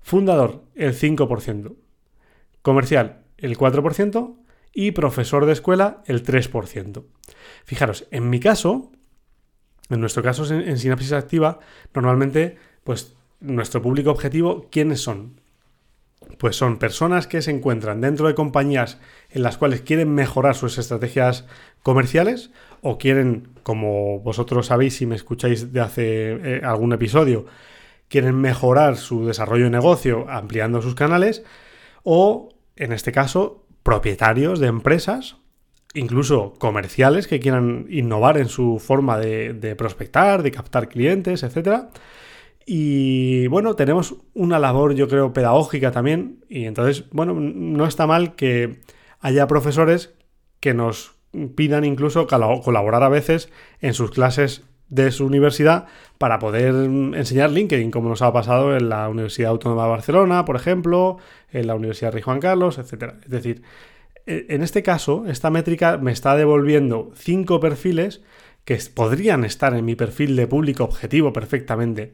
Fundador, 0.00 0.64
el 0.74 0.94
5%. 0.94 1.76
Comercial, 2.62 3.24
el 3.36 3.58
4%. 3.58 4.41
Y 4.72 4.92
profesor 4.92 5.46
de 5.46 5.52
escuela, 5.52 6.02
el 6.06 6.24
3%. 6.24 7.04
Fijaros, 7.64 8.06
en 8.10 8.30
mi 8.30 8.40
caso, 8.40 8.90
en 9.90 10.00
nuestro 10.00 10.22
caso 10.22 10.44
en, 10.52 10.78
sinapsis 10.78 11.12
activa, 11.12 11.58
normalmente, 11.94 12.56
pues 12.84 13.14
nuestro 13.40 13.82
público 13.82 14.10
objetivo, 14.10 14.68
¿quiénes 14.70 15.00
son? 15.00 15.40
Pues 16.38 16.56
son 16.56 16.78
personas 16.78 17.26
que 17.26 17.42
se 17.42 17.50
encuentran 17.50 18.00
dentro 18.00 18.26
de 18.26 18.34
compañías 18.34 18.98
en 19.30 19.42
las 19.42 19.58
cuales 19.58 19.82
quieren 19.82 20.14
mejorar 20.14 20.54
sus 20.54 20.78
estrategias 20.78 21.46
comerciales 21.82 22.50
o 22.80 22.96
quieren, 22.96 23.48
como 23.62 24.20
vosotros 24.20 24.66
sabéis 24.66 24.96
si 24.96 25.06
me 25.06 25.16
escucháis 25.16 25.72
de 25.72 25.80
hace 25.80 26.32
eh, 26.32 26.60
algún 26.64 26.92
episodio, 26.92 27.46
quieren 28.08 28.36
mejorar 28.36 28.96
su 28.96 29.26
desarrollo 29.26 29.64
de 29.64 29.70
negocio 29.70 30.26
ampliando 30.28 30.80
sus 30.80 30.94
canales 30.94 31.44
o, 32.02 32.50
en 32.76 32.92
este 32.92 33.12
caso, 33.12 33.61
propietarios 33.82 34.60
de 34.60 34.68
empresas 34.68 35.36
incluso 35.94 36.54
comerciales 36.58 37.26
que 37.26 37.40
quieran 37.40 37.86
innovar 37.90 38.38
en 38.38 38.48
su 38.48 38.78
forma 38.78 39.18
de, 39.18 39.74
prospectar, 39.76 40.42
de 40.42 40.50
captar 40.50 40.88
clientes, 40.88 41.42
etc. 41.42 41.84
Y 42.64 43.46
bueno, 43.48 43.74
tenemos 43.74 44.16
una 44.34 44.58
labor, 44.58 44.94
yo 44.94 45.08
creo, 45.08 45.32
pedagógica 45.32 45.90
también. 45.92 46.44
Y 46.48 46.64
entonces, 46.64 47.04
bueno, 47.10 47.34
no 47.34 47.86
está 47.86 48.06
mal 48.06 48.34
que 48.34 48.80
haya 49.20 49.46
profesores 49.46 50.14
que 50.60 50.74
nos 50.74 51.14
pidan 51.54 51.84
incluso 51.84 52.26
colaborar 52.26 53.02
a 53.02 53.08
veces 53.08 53.50
en 53.80 53.94
sus 53.94 54.10
clases 54.10 54.64
de 54.88 55.10
su 55.10 55.24
universidad 55.24 55.86
para 56.18 56.38
poder 56.38 56.74
enseñar 56.74 57.50
LinkedIn, 57.50 57.90
como 57.90 58.08
nos 58.08 58.22
ha 58.22 58.32
pasado 58.32 58.76
en 58.76 58.88
la 58.88 59.08
Universidad 59.08 59.50
Autónoma 59.50 59.84
de 59.84 59.90
Barcelona, 59.90 60.44
por 60.44 60.56
ejemplo, 60.56 61.18
en 61.50 61.66
la 61.66 61.74
Universidad 61.74 62.12
Rey 62.12 62.22
Juan 62.22 62.40
Carlos, 62.40 62.78
etc. 62.78 63.14
Es 63.24 63.30
decir, 63.30 63.62
e, 64.26 64.46
en 64.50 64.62
este 64.62 64.82
caso, 64.82 65.24
esta 65.26 65.50
métrica 65.50 65.98
me 65.98 66.12
está 66.12 66.36
devolviendo 66.36 67.10
cinco 67.14 67.60
perfiles 67.60 68.22
que 68.64 68.78
podrían 68.94 69.44
estar 69.44 69.74
en 69.74 69.84
mi 69.84 69.96
perfil 69.96 70.36
de 70.36 70.46
público 70.46 70.84
objetivo 70.84 71.32
perfectamente. 71.32 72.12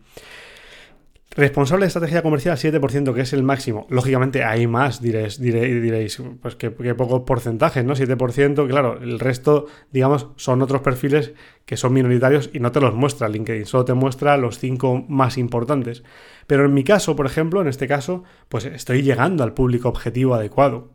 Responsable 1.38 1.84
de 1.84 1.86
estrategia 1.86 2.22
comercial 2.22 2.56
7%, 2.56 3.14
que 3.14 3.20
es 3.20 3.32
el 3.32 3.44
máximo. 3.44 3.86
Lógicamente 3.90 4.42
hay 4.42 4.66
más, 4.66 5.00
diréis, 5.00 5.40
diréis, 5.40 6.20
pues 6.42 6.56
que, 6.56 6.72
pocos 6.72 7.22
porcentajes, 7.22 7.84
¿no? 7.84 7.94
7%, 7.94 8.66
claro, 8.66 8.98
el 9.00 9.20
resto, 9.20 9.66
digamos, 9.92 10.30
son 10.34 10.62
otros 10.62 10.80
perfiles 10.80 11.34
que 11.64 11.76
son 11.76 11.92
minoritarios 11.92 12.50
y 12.52 12.58
no 12.58 12.72
te 12.72 12.80
los 12.80 12.92
muestra 12.92 13.28
LinkedIn, 13.28 13.66
solo 13.66 13.84
te 13.84 13.94
muestra 13.94 14.36
los 14.36 14.58
cinco 14.58 15.04
más 15.08 15.38
importantes. 15.38 16.02
Pero 16.48 16.64
en 16.64 16.74
mi 16.74 16.82
caso, 16.82 17.14
por 17.14 17.26
ejemplo, 17.26 17.62
en 17.62 17.68
este 17.68 17.86
caso, 17.86 18.24
pues 18.48 18.64
estoy 18.64 19.02
llegando 19.02 19.44
al 19.44 19.54
público 19.54 19.88
objetivo 19.88 20.34
adecuado. 20.34 20.90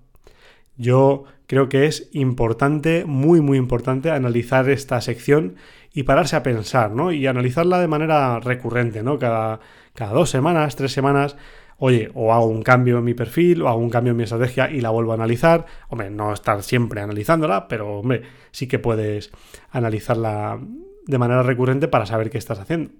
Yo 0.75 1.23
creo 1.47 1.69
que 1.69 1.85
es 1.85 2.09
importante, 2.11 3.05
muy, 3.05 3.39
muy 3.39 3.57
importante, 3.57 4.11
analizar 4.11 4.69
esta 4.69 4.99
sección 4.99 5.55
y 5.93 6.03
pararse 6.03 6.35
a 6.35 6.43
pensar, 6.43 6.91
¿no? 6.91 7.13
Y 7.13 7.27
analizarla 7.27 7.79
de 7.79 7.87
manera 7.87 8.41
recurrente, 8.41 9.03
¿no? 9.03 9.19
Cada, 9.19 9.61
cada 9.93 10.13
dos 10.13 10.29
semanas, 10.29 10.75
tres 10.75 10.91
semanas, 10.91 11.35
oye, 11.77 12.11
o 12.13 12.33
hago 12.33 12.45
un 12.45 12.63
cambio 12.63 12.99
en 12.99 13.03
mi 13.03 13.13
perfil, 13.13 13.61
o 13.61 13.69
hago 13.69 13.79
un 13.79 13.89
cambio 13.89 14.11
en 14.11 14.17
mi 14.17 14.23
estrategia 14.23 14.69
y 14.71 14.81
la 14.81 14.89
vuelvo 14.89 15.11
a 15.11 15.15
analizar. 15.15 15.65
Hombre, 15.89 16.09
no 16.09 16.33
estar 16.33 16.63
siempre 16.63 17.01
analizándola, 17.01 17.67
pero 17.67 17.99
hombre, 17.99 18.23
sí 18.51 18.67
que 18.67 18.79
puedes 18.79 19.31
analizarla 19.71 20.59
de 21.05 21.17
manera 21.17 21.43
recurrente 21.43 21.87
para 21.87 22.05
saber 22.05 22.29
qué 22.29 22.37
estás 22.37 22.59
haciendo. 22.59 22.91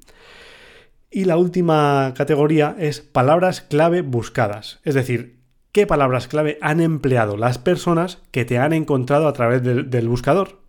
Y 1.10 1.26
la 1.26 1.38
última 1.38 2.14
categoría 2.18 2.76
es 2.80 3.02
palabras 3.02 3.62
clave 3.62 4.02
buscadas. 4.02 4.80
Es 4.84 4.96
decir, 4.96 5.40
qué 5.72 5.86
palabras 5.86 6.28
clave 6.28 6.58
han 6.62 6.82
empleado 6.82 7.38
las 7.38 7.60
personas 7.60 8.22
que 8.32 8.46
te 8.46 8.58
han 8.58 8.74
encontrado 8.74 9.28
a 9.28 9.34
través 9.34 9.62
del 9.64 10.10
buscador. 10.10 10.62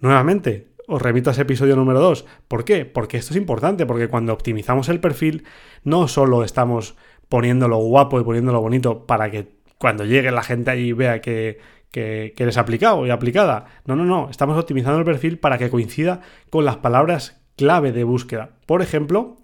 Nuevamente, 0.00 0.68
os 0.86 1.02
remito 1.02 1.30
a 1.30 1.32
ese 1.32 1.42
episodio 1.42 1.76
número 1.76 2.00
2. 2.00 2.24
¿Por 2.48 2.64
qué? 2.64 2.84
Porque 2.84 3.16
esto 3.16 3.32
es 3.32 3.36
importante, 3.36 3.86
porque 3.86 4.08
cuando 4.08 4.32
optimizamos 4.32 4.88
el 4.88 5.00
perfil, 5.00 5.44
no 5.84 6.08
solo 6.08 6.44
estamos 6.44 6.96
poniéndolo 7.28 7.78
guapo 7.78 8.20
y 8.20 8.24
poniéndolo 8.24 8.60
bonito 8.60 9.06
para 9.06 9.30
que 9.30 9.56
cuando 9.78 10.04
llegue 10.04 10.30
la 10.30 10.42
gente 10.42 10.70
ahí 10.70 10.92
vea 10.92 11.20
que, 11.20 11.58
que, 11.90 12.34
eres 12.36 12.58
aplicado 12.58 13.06
y 13.06 13.10
aplicada. 13.10 13.66
No, 13.84 13.96
no, 13.96 14.04
no. 14.04 14.30
Estamos 14.30 14.58
optimizando 14.58 14.98
el 14.98 15.04
perfil 15.04 15.38
para 15.38 15.58
que 15.58 15.70
coincida 15.70 16.20
con 16.50 16.64
las 16.64 16.76
palabras 16.76 17.40
clave 17.56 17.92
de 17.92 18.04
búsqueda. 18.04 18.50
Por 18.66 18.82
ejemplo, 18.82 19.36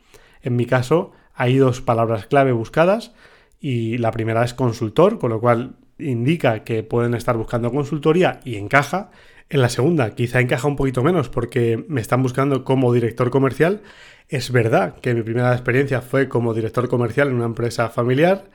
en 0.43 0.57
mi 0.57 0.67
caso 0.67 1.13
hay 1.35 1.57
dos 1.57 1.81
palabras 1.81 2.27
clave 2.27 2.53
buscadas 2.53 3.13
y 3.61 3.99
la 3.99 4.11
primera 4.11 4.45
es 4.45 4.55
consultor, 4.55 5.19
con 5.19 5.31
lo 5.31 5.41
cual 5.41 5.77
indica 5.99 6.65
que 6.65 6.83
pueden 6.83 7.15
estar 7.15 7.37
buscando 7.37 7.71
consultoría 7.71 8.41
y 8.45 8.57
encaja. 8.57 9.11
En 9.53 9.61
la 9.61 9.69
segunda 9.69 10.15
quizá 10.15 10.41
encaja 10.41 10.67
un 10.67 10.77
poquito 10.77 11.03
menos 11.03 11.29
porque 11.29 11.85
me 11.87 12.01
están 12.01 12.23
buscando 12.23 12.65
como 12.65 12.91
director 12.91 13.29
comercial. 13.29 13.83
Es 14.31 14.51
verdad 14.51 14.99
que 15.03 15.13
mi 15.13 15.21
primera 15.21 15.53
experiencia 15.53 16.01
fue 16.01 16.27
como 16.27 16.55
director 16.55 16.89
comercial 16.89 17.29
en 17.29 17.35
una 17.35 17.45
empresa 17.45 17.91
familiar, 17.91 18.49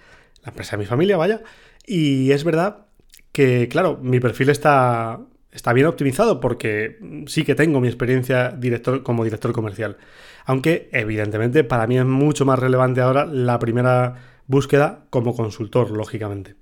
la 0.43 0.49
empresa 0.49 0.75
de 0.75 0.79
mi 0.81 0.87
familia, 0.87 1.15
vaya, 1.15 1.43
y 1.85 2.31
es 2.31 2.43
verdad 2.43 2.87
que, 3.31 3.67
claro, 3.69 3.99
mi 4.01 4.19
perfil 4.19 4.49
está, 4.49 5.19
está 5.51 5.71
bien 5.71 5.85
optimizado 5.85 6.39
porque 6.39 6.97
sí 7.27 7.43
que 7.43 7.53
tengo 7.53 7.79
mi 7.79 7.89
experiencia 7.89 8.49
director, 8.49 9.03
como 9.03 9.23
director 9.23 9.51
comercial. 9.53 9.97
Aunque, 10.45 10.89
evidentemente, 10.91 11.63
para 11.63 11.85
mí 11.85 11.99
es 11.99 12.05
mucho 12.05 12.43
más 12.43 12.57
relevante 12.57 13.01
ahora 13.01 13.27
la 13.27 13.59
primera 13.59 14.15
búsqueda 14.47 15.05
como 15.11 15.35
consultor, 15.35 15.91
lógicamente. 15.91 16.55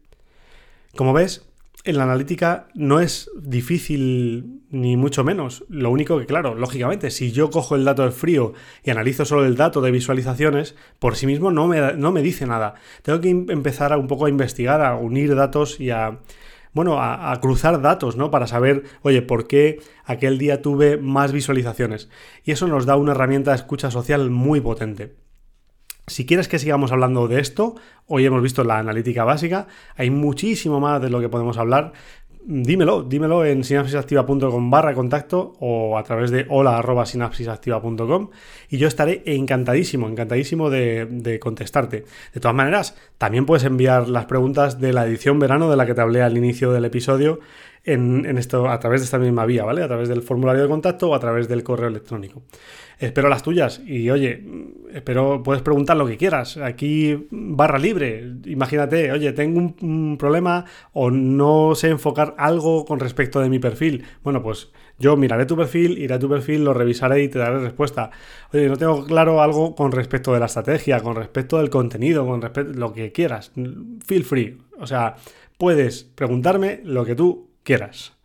Como 0.94 1.14
ves, 1.14 1.48
en 1.86 1.98
la 1.98 2.04
analítica 2.04 2.68
no 2.74 3.00
es 3.00 3.30
difícil 3.40 4.62
ni 4.72 4.98
mucho 4.98 5.24
menos. 5.24 5.64
Lo 5.70 5.92
único 5.92 6.20
que, 6.20 6.26
claro, 6.26 6.56
lógicamente, 6.56 7.12
si 7.12 7.32
yo 7.32 7.50
cojo 7.50 7.76
el 7.76 7.86
dato 7.86 8.04
de 8.04 8.12
frío 8.12 8.54
y 8.84 8.90
analizo 8.90 9.24
solo 9.24 9.46
el 9.46 9.56
dato 9.56 9.82
de 9.82 9.92
visualizaciones, 9.92 10.76
por 11.00 11.16
sí 11.16 11.28
mismo 11.28 11.52
no 11.52 11.68
me, 11.68 11.94
no 11.94 12.12
me 12.12 12.22
dice 12.22 12.48
nada. 12.48 12.74
Tengo 13.04 13.22
que 13.22 13.30
empezar 13.30 13.94
a 13.94 13.98
un 13.98 14.08
poco 14.08 14.26
a 14.26 14.30
investigar, 14.30 14.82
a 14.82 14.96
unir 14.96 15.36
datos 15.36 15.80
y 15.80 15.92
a, 15.92 16.20
bueno, 16.74 17.00
a, 17.00 17.32
a, 17.32 17.40
cruzar 17.40 17.82
datos, 17.82 18.18
¿no? 18.18 18.32
Para 18.32 18.48
saber, 18.48 18.84
oye, 19.04 19.22
¿por 19.22 19.48
qué 19.48 19.80
aquel 20.06 20.40
día 20.40 20.62
tuve 20.62 20.98
más 20.98 21.32
visualizaciones? 21.32 22.10
Y 22.44 22.52
eso 22.52 22.68
nos 22.68 22.86
da 22.86 22.98
una 22.98 23.12
herramienta 23.12 23.52
de 23.52 23.58
escucha 23.58 23.92
social 23.92 24.32
muy 24.32 24.60
potente. 24.60 25.25
Si 26.08 26.26
quieres 26.26 26.48
que 26.48 26.60
sigamos 26.60 26.92
hablando 26.92 27.28
de 27.28 27.40
esto, 27.40 27.76
hoy 28.06 28.26
hemos 28.26 28.42
visto 28.44 28.64
la 28.64 28.78
analítica 28.78 29.24
básica, 29.24 29.68
hay 29.96 30.12
muchísimo 30.12 30.80
más 30.80 31.02
de 31.02 31.10
lo 31.10 31.20
que 31.20 31.30
podemos 31.30 31.58
hablar. 31.58 31.94
Dímelo, 32.48 33.02
dímelo 33.02 33.44
en 33.44 33.64
sinapsisactiva.com 33.64 34.70
barra 34.70 34.94
contacto 34.94 35.54
o 35.60 35.98
a 35.98 36.04
través 36.04 36.30
de 36.30 36.46
hola 36.48 36.80
sinapsisactiva.com 37.04 38.30
y 38.70 38.78
yo 38.78 38.88
estaré 38.88 39.24
encantadísimo, 39.26 40.08
encantadísimo 40.08 40.70
de, 40.70 41.40
contestarte. 41.42 42.06
De 42.36 42.40
todas 42.40 42.56
maneras, 42.56 42.96
también 43.18 43.48
puedes 43.48 43.64
enviar 43.64 44.08
las 44.08 44.26
preguntas 44.26 44.80
de 44.80 44.94
la 44.94 45.08
edición 45.08 45.40
verano 45.40 45.72
de 45.72 45.76
la 45.76 45.88
que 45.88 45.96
te 45.96 46.02
hablé 46.02 46.22
al 46.22 46.38
inicio 46.38 46.72
del 46.72 46.86
episodio 46.86 47.40
en, 47.86 48.26
en 48.26 48.38
esto, 48.38 48.70
a 48.70 48.80
través 48.80 49.02
de 49.02 49.06
esta 49.06 49.20
misma 49.20 49.46
vía, 49.46 49.64
¿vale? 49.64 49.84
A 49.84 49.88
través 49.88 50.10
del 50.10 50.22
formulario 50.22 50.64
de 50.64 50.70
contacto 50.70 51.10
o 51.10 51.16
a 51.16 51.20
través 51.20 51.48
del 51.48 51.64
correo 51.64 51.88
electrónico 51.88 52.44
espero 53.00 53.30
las 53.30 53.44
tuyas. 53.44 53.82
Y 53.86 54.10
oye, 54.10 54.44
espero, 54.94 55.44
puedes 55.44 55.62
preguntar 55.62 55.98
lo 55.98 56.08
que 56.08 56.18
quieras. 56.18 56.58
Aquí 56.58 57.28
barra 57.32 57.78
libre. 57.78 58.34
Imagínate, 58.46 59.12
oye, 59.12 59.34
tengo 59.34 59.74
un, 59.82 60.18
problema 60.18 60.66
o 60.94 61.12
no 61.12 61.76
sé 61.76 61.90
enfocar 61.90 62.36
algo 62.38 62.86
con 62.86 63.00
respecto 63.00 63.40
de 63.40 63.50
mi 63.50 63.60
perfil. 63.60 64.04
Bueno, 64.24 64.42
pues 64.42 64.72
yo 64.98 65.18
miraré 65.18 65.46
tu 65.46 65.58
perfil, 65.58 65.98
iré 65.98 66.16
a 66.16 66.20
tu 66.20 66.30
perfil, 66.30 66.64
lo 66.64 66.74
revisaré 66.74 67.24
y 67.24 67.28
te 67.28 67.40
daré 67.40 67.60
respuesta. 67.60 68.12
Oye, 68.54 68.68
no 68.68 68.78
tengo 68.78 69.06
claro 69.06 69.42
algo 69.42 69.76
con 69.76 69.92
respecto 69.92 70.34
de 70.34 70.40
la 70.40 70.46
estrategia, 70.46 71.02
con 71.02 71.16
respecto 71.16 71.58
del 71.58 71.70
contenido, 71.70 72.26
con 72.26 72.42
respecto 72.42 72.74
lo 72.78 72.94
que 72.94 73.12
quieras. 73.12 73.52
Feel 74.06 74.24
free. 74.24 74.58
O 74.80 74.88
sea, 74.88 75.16
puedes 75.58 76.04
preguntarme 76.04 76.82
lo 76.84 77.06
que 77.06 77.16
tú 77.16 77.55
quieras. 77.66 78.16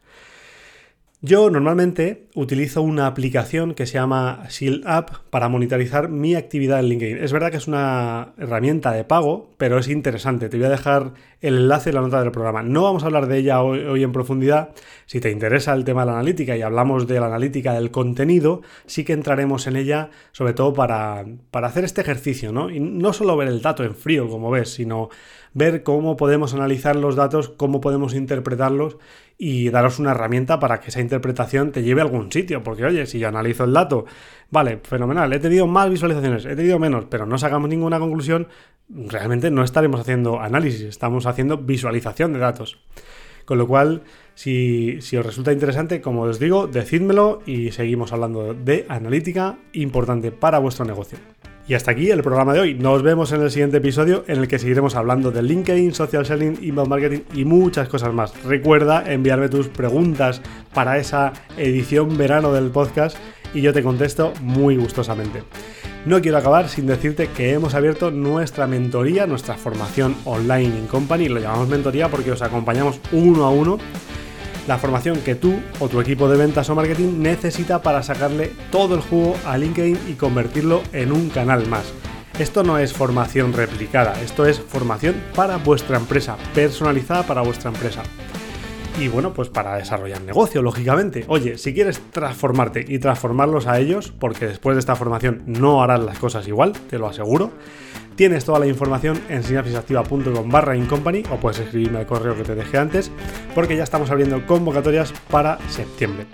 Yo 1.22 1.50
normalmente 1.50 2.28
utilizo 2.34 2.80
una 2.80 3.06
aplicación 3.06 3.74
que 3.74 3.84
se 3.84 3.94
llama 3.94 4.44
Shield 4.48 4.86
App 4.86 5.10
para 5.28 5.50
monitorizar 5.50 6.08
mi 6.08 6.34
actividad 6.34 6.80
en 6.80 6.86
LinkedIn. 6.86 7.18
Es 7.18 7.30
verdad 7.30 7.50
que 7.50 7.58
es 7.58 7.68
una 7.68 8.32
herramienta 8.38 8.92
de 8.92 9.04
pago, 9.04 9.50
pero 9.58 9.78
es 9.78 9.88
interesante. 9.88 10.48
Te 10.48 10.56
voy 10.56 10.64
a 10.64 10.70
dejar 10.70 11.12
el 11.42 11.58
enlace 11.58 11.90
en 11.90 11.96
la 11.96 12.00
nota 12.00 12.22
del 12.22 12.30
programa. 12.30 12.62
No 12.62 12.84
vamos 12.84 13.02
a 13.02 13.06
hablar 13.06 13.26
de 13.26 13.36
ella 13.36 13.60
hoy, 13.62 14.02
en 14.02 14.12
profundidad. 14.12 14.70
Si 15.04 15.20
te 15.20 15.30
interesa 15.30 15.74
el 15.74 15.84
tema 15.84 16.02
de 16.02 16.06
la 16.06 16.12
analítica 16.14 16.56
y 16.56 16.62
hablamos 16.62 17.06
de 17.06 17.20
la 17.20 17.26
analítica 17.26 17.74
del 17.74 17.90
contenido, 17.90 18.62
sí 18.86 19.04
que 19.04 19.12
entraremos 19.12 19.66
en 19.66 19.76
ella, 19.76 20.08
sobre 20.32 20.54
todo 20.54 20.72
para, 20.72 21.26
para 21.50 21.66
hacer 21.66 21.84
este 21.84 22.00
ejercicio, 22.00 22.50
¿no? 22.50 22.70
Y 22.70 22.80
no 22.80 23.12
solo 23.12 23.36
ver 23.36 23.48
el 23.48 23.60
dato 23.60 23.84
en 23.84 23.94
frío, 23.94 24.26
como 24.30 24.50
ves, 24.50 24.70
sino 24.70 25.10
ver 25.52 25.82
cómo 25.82 26.16
podemos 26.16 26.54
analizar 26.54 26.96
los 26.96 27.14
datos, 27.14 27.50
cómo 27.50 27.82
podemos 27.82 28.14
interpretarlos 28.14 28.96
y 29.42 29.70
daros 29.70 29.98
una 29.98 30.10
herramienta 30.10 30.60
para 30.60 30.80
que 30.80 30.90
esa 30.90 31.00
interpretación 31.00 31.72
te 31.72 31.82
lleve 31.82 32.02
a 32.02 32.04
algún 32.04 32.30
sitio. 32.30 32.62
Porque, 32.62 32.84
oye, 32.84 33.06
si 33.06 33.18
yo 33.18 33.28
analizo 33.28 33.64
el 33.64 33.72
dato, 33.72 34.04
vale, 34.50 34.80
fenomenal, 34.82 35.32
he 35.32 35.38
tenido 35.38 35.66
más 35.66 35.88
visualizaciones, 35.88 36.44
he 36.44 36.54
tenido 36.54 36.78
menos, 36.78 37.06
pero 37.08 37.24
no 37.24 37.38
sacamos 37.38 37.70
ninguna 37.70 37.98
conclusión, 37.98 38.48
realmente 38.90 39.50
no 39.50 39.64
estaremos 39.64 39.98
haciendo 39.98 40.40
análisis, 40.40 40.82
estamos 40.82 41.24
haciendo 41.24 41.56
visualización 41.56 42.34
de 42.34 42.38
datos. 42.38 42.80
Con 43.46 43.56
lo 43.56 43.66
cual, 43.66 44.02
si, 44.34 45.00
si, 45.00 45.16
os 45.16 45.24
resulta 45.24 45.52
interesante, 45.52 46.02
como 46.02 46.22
os 46.24 46.38
digo, 46.38 46.66
decídmelo 46.66 47.40
y 47.46 47.70
seguimos 47.70 48.12
hablando 48.12 48.52
de 48.52 48.84
analítica 48.90 49.56
importante 49.72 50.32
para 50.32 50.58
vuestro 50.58 50.84
negocio. 50.84 51.18
Y 51.70 51.74
hasta 51.74 51.92
aquí 51.92 52.10
el 52.10 52.24
programa 52.24 52.52
de 52.52 52.58
hoy. 52.58 52.74
Nos 52.74 53.04
vemos 53.04 53.30
en 53.30 53.42
el 53.42 53.50
siguiente 53.52 53.76
episodio 53.76 54.24
en 54.26 54.40
el 54.40 54.48
que 54.48 54.58
seguiremos 54.58 54.96
hablando 54.96 55.30
de 55.30 55.40
LinkedIn, 55.40 55.94
social 55.94 56.26
selling, 56.26 56.58
inbound 56.60 56.90
marketing 56.90 57.20
y 57.32 57.44
muchas 57.44 57.88
cosas 57.88 58.12
más. 58.12 58.34
Recuerda 58.42 59.04
enviarme 59.06 59.48
tus 59.48 59.68
preguntas 59.68 60.42
para 60.74 60.98
esa 60.98 61.32
edición 61.56 62.18
verano 62.18 62.52
del 62.52 62.72
podcast 62.72 63.16
y 63.54 63.60
yo 63.60 63.72
te 63.72 63.84
contesto 63.84 64.32
muy 64.40 64.78
gustosamente. 64.78 65.44
No 66.06 66.20
quiero 66.20 66.38
acabar 66.38 66.68
sin 66.68 66.88
decirte 66.88 67.28
que 67.28 67.52
hemos 67.52 67.74
abierto 67.74 68.10
nuestra 68.10 68.66
mentoría, 68.66 69.28
nuestra 69.28 69.54
formación 69.54 70.16
online 70.24 70.76
in 70.76 70.86
company, 70.88 71.28
lo 71.28 71.38
llamamos 71.38 71.68
mentoría 71.68 72.08
porque 72.08 72.32
os 72.32 72.42
acompañamos 72.42 72.98
uno 73.12 73.44
a 73.44 73.50
uno 73.50 73.78
la 74.66 74.78
formación 74.78 75.20
que 75.20 75.34
tú 75.34 75.60
o 75.78 75.88
tu 75.88 76.00
equipo 76.00 76.28
de 76.28 76.36
ventas 76.36 76.68
o 76.70 76.74
marketing 76.74 77.20
necesita 77.20 77.82
para 77.82 78.02
sacarle 78.02 78.52
todo 78.70 78.94
el 78.94 79.00
jugo 79.00 79.36
a 79.46 79.56
LinkedIn 79.58 79.98
y 80.08 80.14
convertirlo 80.14 80.82
en 80.92 81.12
un 81.12 81.28
canal 81.30 81.66
más. 81.66 81.84
Esto 82.38 82.62
no 82.62 82.78
es 82.78 82.92
formación 82.92 83.52
replicada, 83.52 84.20
esto 84.22 84.46
es 84.46 84.60
formación 84.60 85.14
para 85.34 85.58
vuestra 85.58 85.98
empresa, 85.98 86.36
personalizada 86.54 87.24
para 87.24 87.42
vuestra 87.42 87.70
empresa. 87.70 88.02
Y 89.00 89.08
bueno, 89.08 89.32
pues 89.32 89.48
para 89.48 89.76
desarrollar 89.76 90.20
negocio, 90.20 90.60
lógicamente. 90.60 91.24
Oye, 91.26 91.56
si 91.56 91.72
quieres 91.72 92.02
transformarte 92.12 92.84
y 92.86 92.98
transformarlos 92.98 93.66
a 93.66 93.78
ellos, 93.78 94.12
porque 94.20 94.46
después 94.46 94.76
de 94.76 94.80
esta 94.80 94.94
formación 94.94 95.42
no 95.46 95.82
harán 95.82 96.04
las 96.04 96.18
cosas 96.18 96.46
igual, 96.46 96.74
te 96.74 96.98
lo 96.98 97.08
aseguro, 97.08 97.50
Tienes 98.16 98.44
toda 98.44 98.58
la 98.58 98.66
información 98.66 99.18
en 99.30 99.42
sinapsisactiva.com 99.42 100.50
barra 100.50 100.76
incompany 100.76 101.22
o 101.30 101.36
puedes 101.36 101.60
escribirme 101.60 102.00
al 102.00 102.06
correo 102.06 102.36
que 102.36 102.42
te 102.42 102.54
dejé 102.54 102.76
antes 102.76 103.10
porque 103.54 103.78
ya 103.78 103.84
estamos 103.84 104.10
abriendo 104.10 104.46
convocatorias 104.46 105.14
para 105.30 105.58
septiembre. 105.70 106.26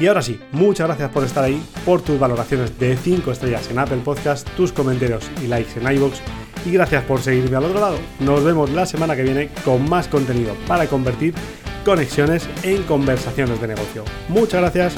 Y 0.00 0.08
ahora 0.08 0.22
sí, 0.22 0.40
muchas 0.50 0.88
gracias 0.88 1.10
por 1.10 1.22
estar 1.22 1.44
ahí, 1.44 1.62
por 1.84 2.02
tus 2.02 2.18
valoraciones 2.18 2.76
de 2.80 2.96
5 2.96 3.30
estrellas 3.30 3.70
en 3.70 3.78
Apple 3.78 4.00
Podcast, 4.04 4.48
tus 4.56 4.72
comentarios 4.72 5.30
y 5.44 5.46
likes 5.46 5.78
en 5.78 5.94
iVoox 5.94 6.18
y 6.66 6.72
gracias 6.72 7.04
por 7.04 7.20
seguirme 7.20 7.56
al 7.56 7.66
otro 7.66 7.80
lado. 7.80 7.98
Nos 8.18 8.42
vemos 8.42 8.70
la 8.70 8.86
semana 8.86 9.14
que 9.14 9.22
viene 9.22 9.50
con 9.64 9.88
más 9.88 10.08
contenido 10.08 10.56
para 10.66 10.88
convertir 10.88 11.34
conexiones 11.82 12.48
en 12.62 12.82
conversaciones 12.84 13.60
de 13.60 13.68
negocio. 13.68 14.04
Muchas 14.28 14.60
gracias 14.60 14.94